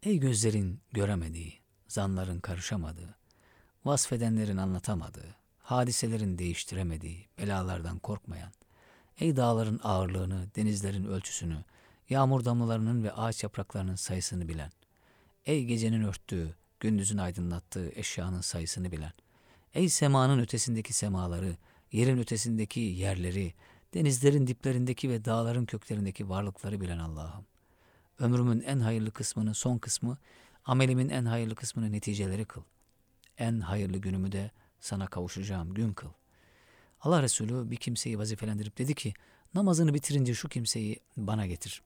[0.03, 1.59] Ey gözlerin göremediği,
[1.89, 3.18] zanların karışamadığı,
[3.89, 8.53] vasfedenlerin anlatamadığı, hadiselerin değiştiremediği, belalardan korkmayan,
[9.19, 11.65] ey dağların ağırlığını, denizlerin ölçüsünü,
[12.09, 14.71] yağmur damlalarının ve ağaç yapraklarının sayısını bilen,
[15.47, 19.13] ey gecenin örttüğü, gündüzün aydınlattığı eşyanın sayısını bilen,
[19.75, 21.57] ey semanın ötesindeki semaları,
[21.93, 23.55] yerin ötesindeki yerleri,
[23.95, 27.47] denizlerin diplerindeki ve dağların köklerindeki varlıkları bilen Allah'ım.
[28.19, 30.19] Ömrümün en hayırlı kısmını son kısmı,
[30.65, 32.63] amelimin en hayırlı kısmını neticeleri kıl.
[33.39, 36.09] En hayırlı günümü de sana kavuşacağım gün kıl.
[37.01, 39.15] Allah Resulü bir kimseyi vazifelendirip dedi ki,
[39.55, 41.83] namazını bitirince şu kimseyi bana getir.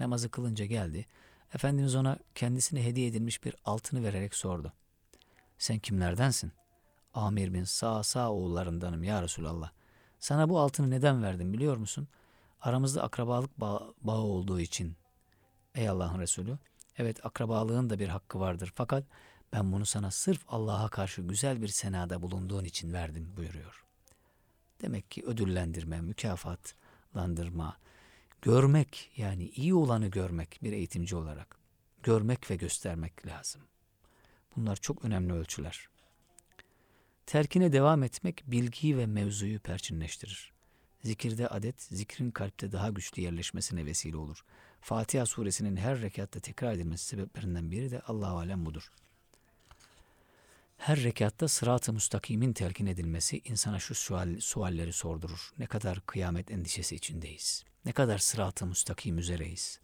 [0.00, 1.06] Namazı kılınca geldi.
[1.54, 4.72] Efendimiz ona kendisine hediye edilmiş bir altını vererek sordu.
[5.58, 6.52] Sen kimlerdensin?
[7.14, 9.70] Amir bin Sağ Sağ oğullarındanım ya Resulallah.
[10.20, 12.08] Sana bu altını neden verdim biliyor musun?
[12.60, 14.96] Aramızda akrabalık bağ- bağı olduğu için.
[15.74, 16.58] Ey Allah'ın Resulü,
[16.98, 19.04] evet akrabalığın da bir hakkı vardır fakat
[19.52, 23.84] ben bunu sana sırf Allah'a karşı güzel bir senada bulunduğun için verdim buyuruyor.
[24.82, 27.76] Demek ki ödüllendirme, mükafatlandırma,
[28.42, 31.56] görmek yani iyi olanı görmek bir eğitimci olarak.
[32.02, 33.62] Görmek ve göstermek lazım.
[34.56, 35.88] Bunlar çok önemli ölçüler.
[37.26, 40.52] Terkine devam etmek bilgiyi ve mevzuyu perçinleştirir.
[41.04, 44.44] Zikirde adet, zikrin kalpte daha güçlü yerleşmesine vesile olur.
[44.80, 48.92] Fatiha suresinin her rekatta tekrar edilmesi sebeplerinden biri de Allahu alem budur.
[50.82, 55.50] Her rekatta sırat-ı müstakimin telkin edilmesi insana şu sual, sualleri sordurur.
[55.58, 57.64] Ne kadar kıyamet endişesi içindeyiz?
[57.84, 59.80] Ne kadar sırat-ı müstakim üzereyiz?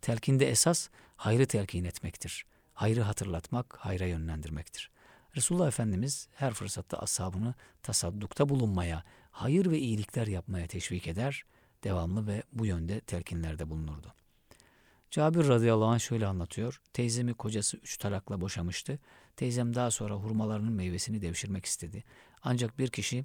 [0.00, 2.46] Telkinde esas hayrı telkin etmektir.
[2.72, 4.90] Hayrı hatırlatmak, hayra yönlendirmektir.
[5.36, 11.44] Resulullah Efendimiz her fırsatta ashabını tasaddukta bulunmaya, hayır ve iyilikler yapmaya teşvik eder,
[11.84, 14.14] devamlı ve bu yönde telkinlerde bulunurdu.
[15.14, 16.80] Cabir radıyallahu anh şöyle anlatıyor.
[16.92, 18.98] Teyzemi kocası üç talakla boşamıştı.
[19.36, 22.04] Teyzem daha sonra hurmalarının meyvesini devşirmek istedi.
[22.42, 23.24] Ancak bir kişi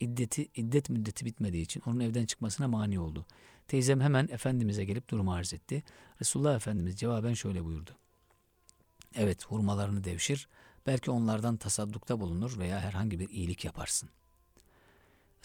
[0.00, 3.26] iddeti, iddet müddeti bitmediği için onun evden çıkmasına mani oldu.
[3.68, 5.82] Teyzem hemen Efendimiz'e gelip durumu arz etti.
[6.20, 7.90] Resulullah Efendimiz cevaben şöyle buyurdu.
[9.14, 10.48] Evet hurmalarını devşir,
[10.86, 14.10] belki onlardan tasaddukta bulunur veya herhangi bir iyilik yaparsın.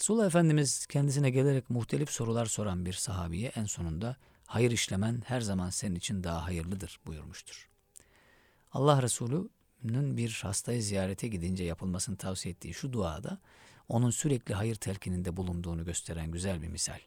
[0.00, 5.70] Resulullah Efendimiz kendisine gelerek muhtelif sorular soran bir sahabiye en sonunda hayır işlemen her zaman
[5.70, 7.68] senin için daha hayırlıdır buyurmuştur.
[8.72, 9.02] Allah
[9.84, 13.38] Resulü'nün bir hastayı ziyarete gidince yapılmasını tavsiye ettiği şu duada
[13.88, 16.98] onun sürekli hayır telkininde bulunduğunu gösteren güzel bir misal.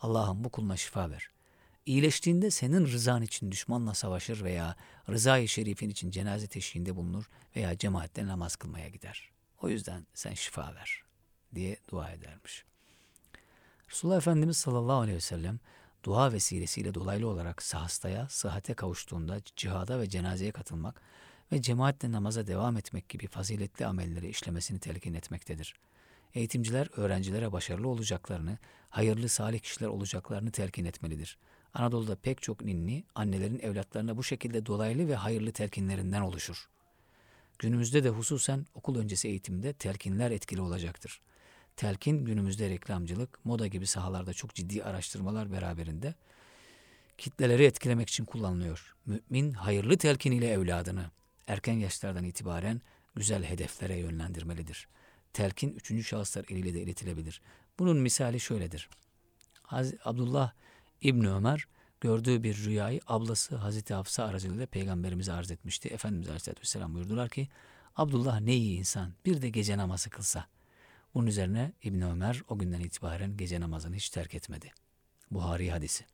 [0.00, 1.30] Allah'ım bu kuluna şifa ver.
[1.86, 4.76] İyileştiğinde senin rızan için düşmanla savaşır veya
[5.08, 9.30] rızayı şerifin için cenaze teşhiğinde bulunur veya cemaatle namaz kılmaya gider.
[9.62, 11.02] O yüzden sen şifa ver
[11.54, 12.64] diye dua edermiş.
[13.90, 15.60] Resulullah Efendimiz sallallahu aleyhi ve sellem
[16.04, 21.00] dua vesilesiyle dolaylı olarak hastaya sıhhate kavuştuğunda cihada ve cenazeye katılmak
[21.52, 25.74] ve cemaatle namaza devam etmek gibi faziletli amelleri işlemesini telkin etmektedir.
[26.34, 28.58] Eğitimciler öğrencilere başarılı olacaklarını,
[28.90, 31.38] hayırlı salih kişiler olacaklarını telkin etmelidir.
[31.74, 36.68] Anadolu'da pek çok ninni annelerin evlatlarına bu şekilde dolaylı ve hayırlı telkinlerinden oluşur.
[37.58, 41.20] Günümüzde de hususen okul öncesi eğitimde telkinler etkili olacaktır.
[41.76, 46.14] Telkin günümüzde reklamcılık, moda gibi sahalarda çok ciddi araştırmalar beraberinde
[47.18, 48.94] kitleleri etkilemek için kullanılıyor.
[49.06, 51.10] Mümin hayırlı telkin ile evladını
[51.46, 52.80] erken yaşlardan itibaren
[53.16, 54.88] güzel hedeflere yönlendirmelidir.
[55.32, 57.40] Telkin üçüncü şahıslar eliyle de iletilebilir.
[57.78, 58.88] Bunun misali şöyledir.
[59.62, 60.52] Haz Abdullah
[61.00, 61.68] İbni Ömer
[62.00, 65.88] gördüğü bir rüyayı ablası Hazreti Hafsa aracılığıyla peygamberimize arz etmişti.
[65.88, 67.48] Efendimiz Aleyhisselatü Vesselam buyurdular ki
[67.96, 70.46] Abdullah ne iyi insan bir de gece namazı kılsa.
[71.14, 74.72] Bunun üzerine İbn Ömer o günden itibaren gece namazını hiç terk etmedi.
[75.30, 76.04] Buhari hadisi.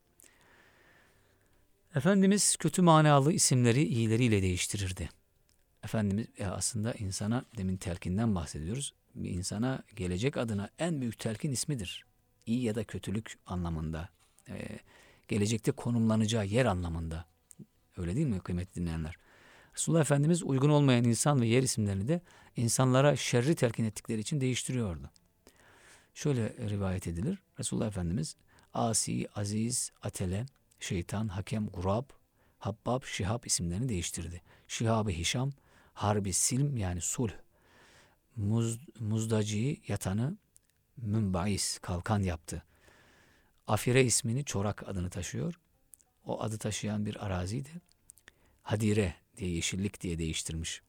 [1.95, 5.09] Efendimiz kötü manalı isimleri iyileriyle değiştirirdi.
[5.85, 8.95] Efendimiz ya aslında insana demin telkinden bahsediyoruz.
[9.15, 12.05] Bir insana gelecek adına en büyük telkin ismidir.
[12.47, 14.09] İyi ya da kötülük anlamında.
[14.49, 14.79] Ee,
[15.29, 17.25] gelecekte konumlanacağı yer anlamında.
[17.97, 19.17] Öyle değil mi kıymetli dinleyenler?
[19.75, 22.21] Resulullah Efendimiz uygun olmayan insan ve yer isimlerini de
[22.57, 25.11] insanlara şerri telkin ettikleri için değiştiriyordu.
[26.15, 27.39] Şöyle rivayet edilir.
[27.59, 28.37] Resulullah Efendimiz
[28.75, 30.47] Asi, Aziz, Atele,
[30.81, 32.05] Şeytan, Hakem, Gurab,
[32.59, 34.43] Habbab, Şihab isimlerini değiştirdi.
[34.69, 35.53] Şihab-ı Hişam,
[36.01, 37.33] Harbi Silm yani sulh,
[38.37, 40.37] Muz, Muzdaci'yi yatanı
[40.97, 42.63] Mümbais, kalkan yaptı.
[43.67, 45.61] Afire ismini Çorak adını taşıyor.
[46.25, 47.69] O adı taşıyan bir araziydi.
[48.63, 50.83] Hadire diye yeşillik diye değiştirmiş.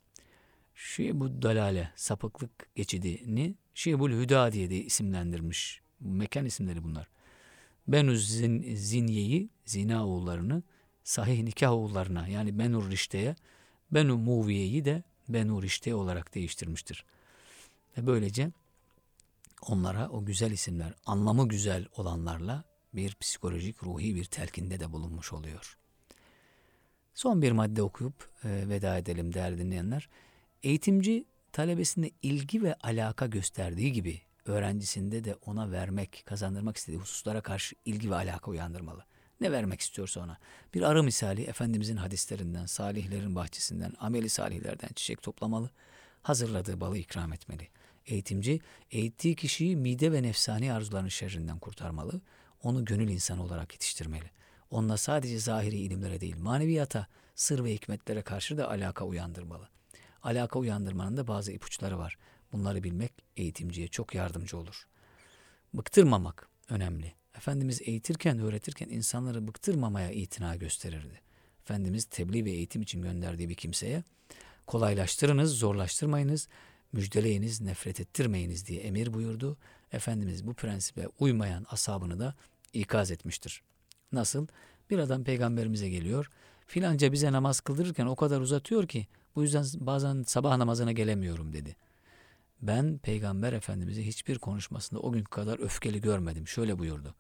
[0.76, 5.82] Şibud Dalale sapıklık geçidini Şibul Hüda diye de isimlendirmiş.
[6.00, 7.08] Mekan isimleri bunlar.
[7.88, 10.64] Benu zin, Zinye'yi, zina oğullarını
[11.04, 13.36] sahih nikah oğullarına yani Benur Rişte'ye,
[13.92, 17.06] Benu Muviye'yi de Benu Rişte olarak değiştirmiştir.
[17.98, 18.52] Ve böylece
[19.68, 22.64] onlara o güzel isimler, anlamı güzel olanlarla
[22.94, 25.78] bir psikolojik, ruhi bir telkinde de bulunmuş oluyor.
[27.14, 30.10] Son bir madde okuyup e, veda edelim değerli dinleyenler.
[30.64, 37.76] Eğitimci talebesine ilgi ve alaka gösterdiği gibi öğrencisinde de ona vermek, kazandırmak istediği hususlara karşı
[37.86, 39.06] ilgi ve alaka uyandırmalı.
[39.42, 40.38] Ne vermek istiyorsa ona.
[40.74, 45.70] Bir arı misali Efendimizin hadislerinden, salihlerin bahçesinden, ameli salihlerden çiçek toplamalı,
[46.24, 47.68] hazırladığı balı ikram etmeli.
[48.06, 48.60] Eğitimci,
[48.92, 52.22] eğittiği kişiyi mide ve nefsani arzuların şerrinden kurtarmalı,
[52.64, 54.32] onu gönül insanı olarak yetiştirmeli.
[54.70, 59.70] Onunla sadece zahiri ilimlere değil maneviyata, sır ve hikmetlere karşı da alaka uyandırmalı.
[60.24, 62.18] Alaka uyandırmanın da bazı ipuçları var.
[62.52, 64.88] Bunları bilmek eğitimciye çok yardımcı olur.
[65.74, 67.21] Bıktırmamak önemli.
[67.42, 71.22] Efendimiz eğitirken, öğretirken insanları bıktırmamaya itina gösterirdi.
[71.62, 74.04] Efendimiz tebliğ ve eğitim için gönderdiği bir kimseye
[74.68, 76.48] kolaylaştırınız, zorlaştırmayınız,
[76.94, 79.58] müjdeleyiniz, nefret ettirmeyiniz diye emir buyurdu.
[79.92, 82.36] Efendimiz bu prensibe uymayan asabını da
[82.74, 83.62] ikaz etmiştir.
[84.12, 84.48] Nasıl?
[84.90, 86.30] Bir adam peygamberimize geliyor.
[86.68, 91.76] Filanca bize namaz kıldırırken o kadar uzatıyor ki bu yüzden bazen sabah namazına gelemiyorum dedi.
[92.62, 96.48] Ben peygamber efendimizi hiçbir konuşmasında o gün kadar öfkeli görmedim.
[96.48, 97.16] Şöyle buyurdu.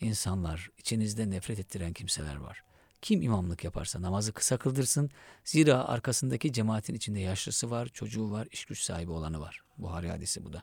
[0.00, 2.62] İnsanlar içinizde nefret ettiren kimseler var.
[3.02, 5.10] Kim imamlık yaparsa namazı kısa kıldırsın.
[5.44, 9.60] Zira arkasındaki cemaatin içinde yaşlısı var, çocuğu var, iş güç sahibi olanı var.
[9.78, 10.62] Buhari hadisi bu da.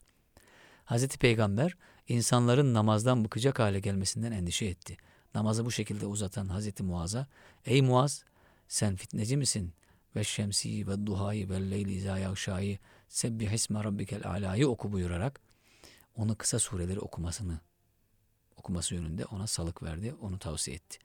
[0.86, 1.78] Hazreti Peygamber
[2.08, 4.98] insanların namazdan bıkacak hale gelmesinden endişe etti.
[5.36, 7.28] Namazı bu şekilde uzatan Hazreti Muaz'a,
[7.66, 8.24] ''Ey Muaz,
[8.68, 9.74] sen fitneci misin?
[10.16, 15.40] Ve şemsi ve duhayı ve leyli izâ yağşâyı sebbih isme rabbikel alâyı oku buyurarak
[16.16, 17.60] onu kısa sureleri okumasını
[18.58, 21.00] okuması yönünde ona salık verdi, onu tavsiye etti.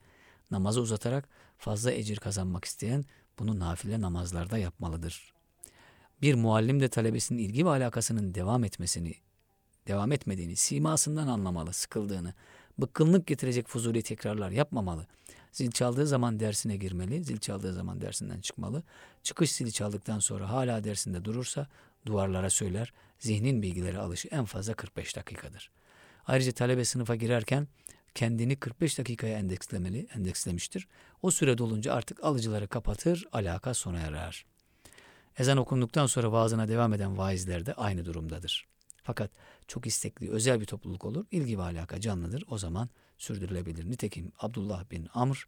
[0.51, 3.05] Namazı uzatarak fazla ecir kazanmak isteyen
[3.39, 5.33] bunu nafile namazlarda yapmalıdır.
[6.21, 9.13] Bir muallim de talebesinin ilgi ve alakasının devam etmesini,
[9.87, 12.33] devam etmediğini, simasından anlamalı, sıkıldığını,
[12.77, 15.07] bıkkınlık getirecek fuzuli tekrarlar yapmamalı.
[15.51, 18.83] Zil çaldığı zaman dersine girmeli, zil çaldığı zaman dersinden çıkmalı.
[19.23, 21.67] Çıkış zili çaldıktan sonra hala dersinde durursa
[22.05, 25.71] duvarlara söyler, zihnin bilgileri alışı en fazla 45 dakikadır.
[26.27, 27.67] Ayrıca talebe sınıfa girerken
[28.15, 30.87] kendini 45 dakikaya endekslemeli, endekslemiştir.
[31.21, 34.45] O süre dolunca artık alıcıları kapatır, alaka sona erer.
[35.37, 38.67] Ezan okunduktan sonra vaazına devam eden vaizler de aynı durumdadır.
[39.03, 39.31] Fakat
[39.67, 42.43] çok istekli, özel bir topluluk olur, ilgi ve alaka canlıdır.
[42.47, 43.89] O zaman sürdürülebilir.
[43.89, 45.47] Nitekim Abdullah bin Amr,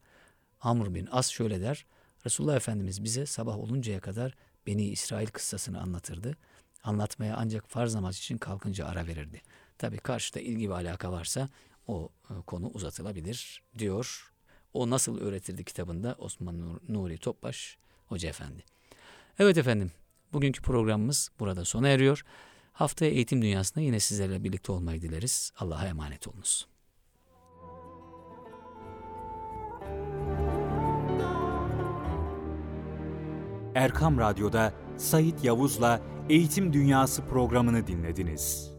[0.62, 1.86] Amr bin As şöyle der.
[2.26, 4.36] Resulullah Efendimiz bize sabah oluncaya kadar
[4.68, 6.38] Beni İsrail kıssasını anlatırdı.
[6.84, 9.42] Anlatmaya ancak farz namaz için kalkınca ara verirdi.
[9.78, 11.50] Tabi karşıda ilgi ve alaka varsa
[11.88, 14.32] o e, konu uzatılabilir diyor.
[14.74, 18.64] O nasıl öğretirdi kitabında Osman Nuri Topbaş Hoca Efendi.
[19.40, 19.92] Evet efendim
[20.34, 22.26] bugünkü programımız burada sona eriyor.
[22.74, 25.52] Haftaya eğitim dünyasında yine sizlerle birlikte olmayı dileriz.
[25.58, 26.68] Allah'a emanet olunuz.
[33.76, 38.75] Erkam Radyo'da Sayit Yavuz'la Eğitim Dünyası programını dinlediniz.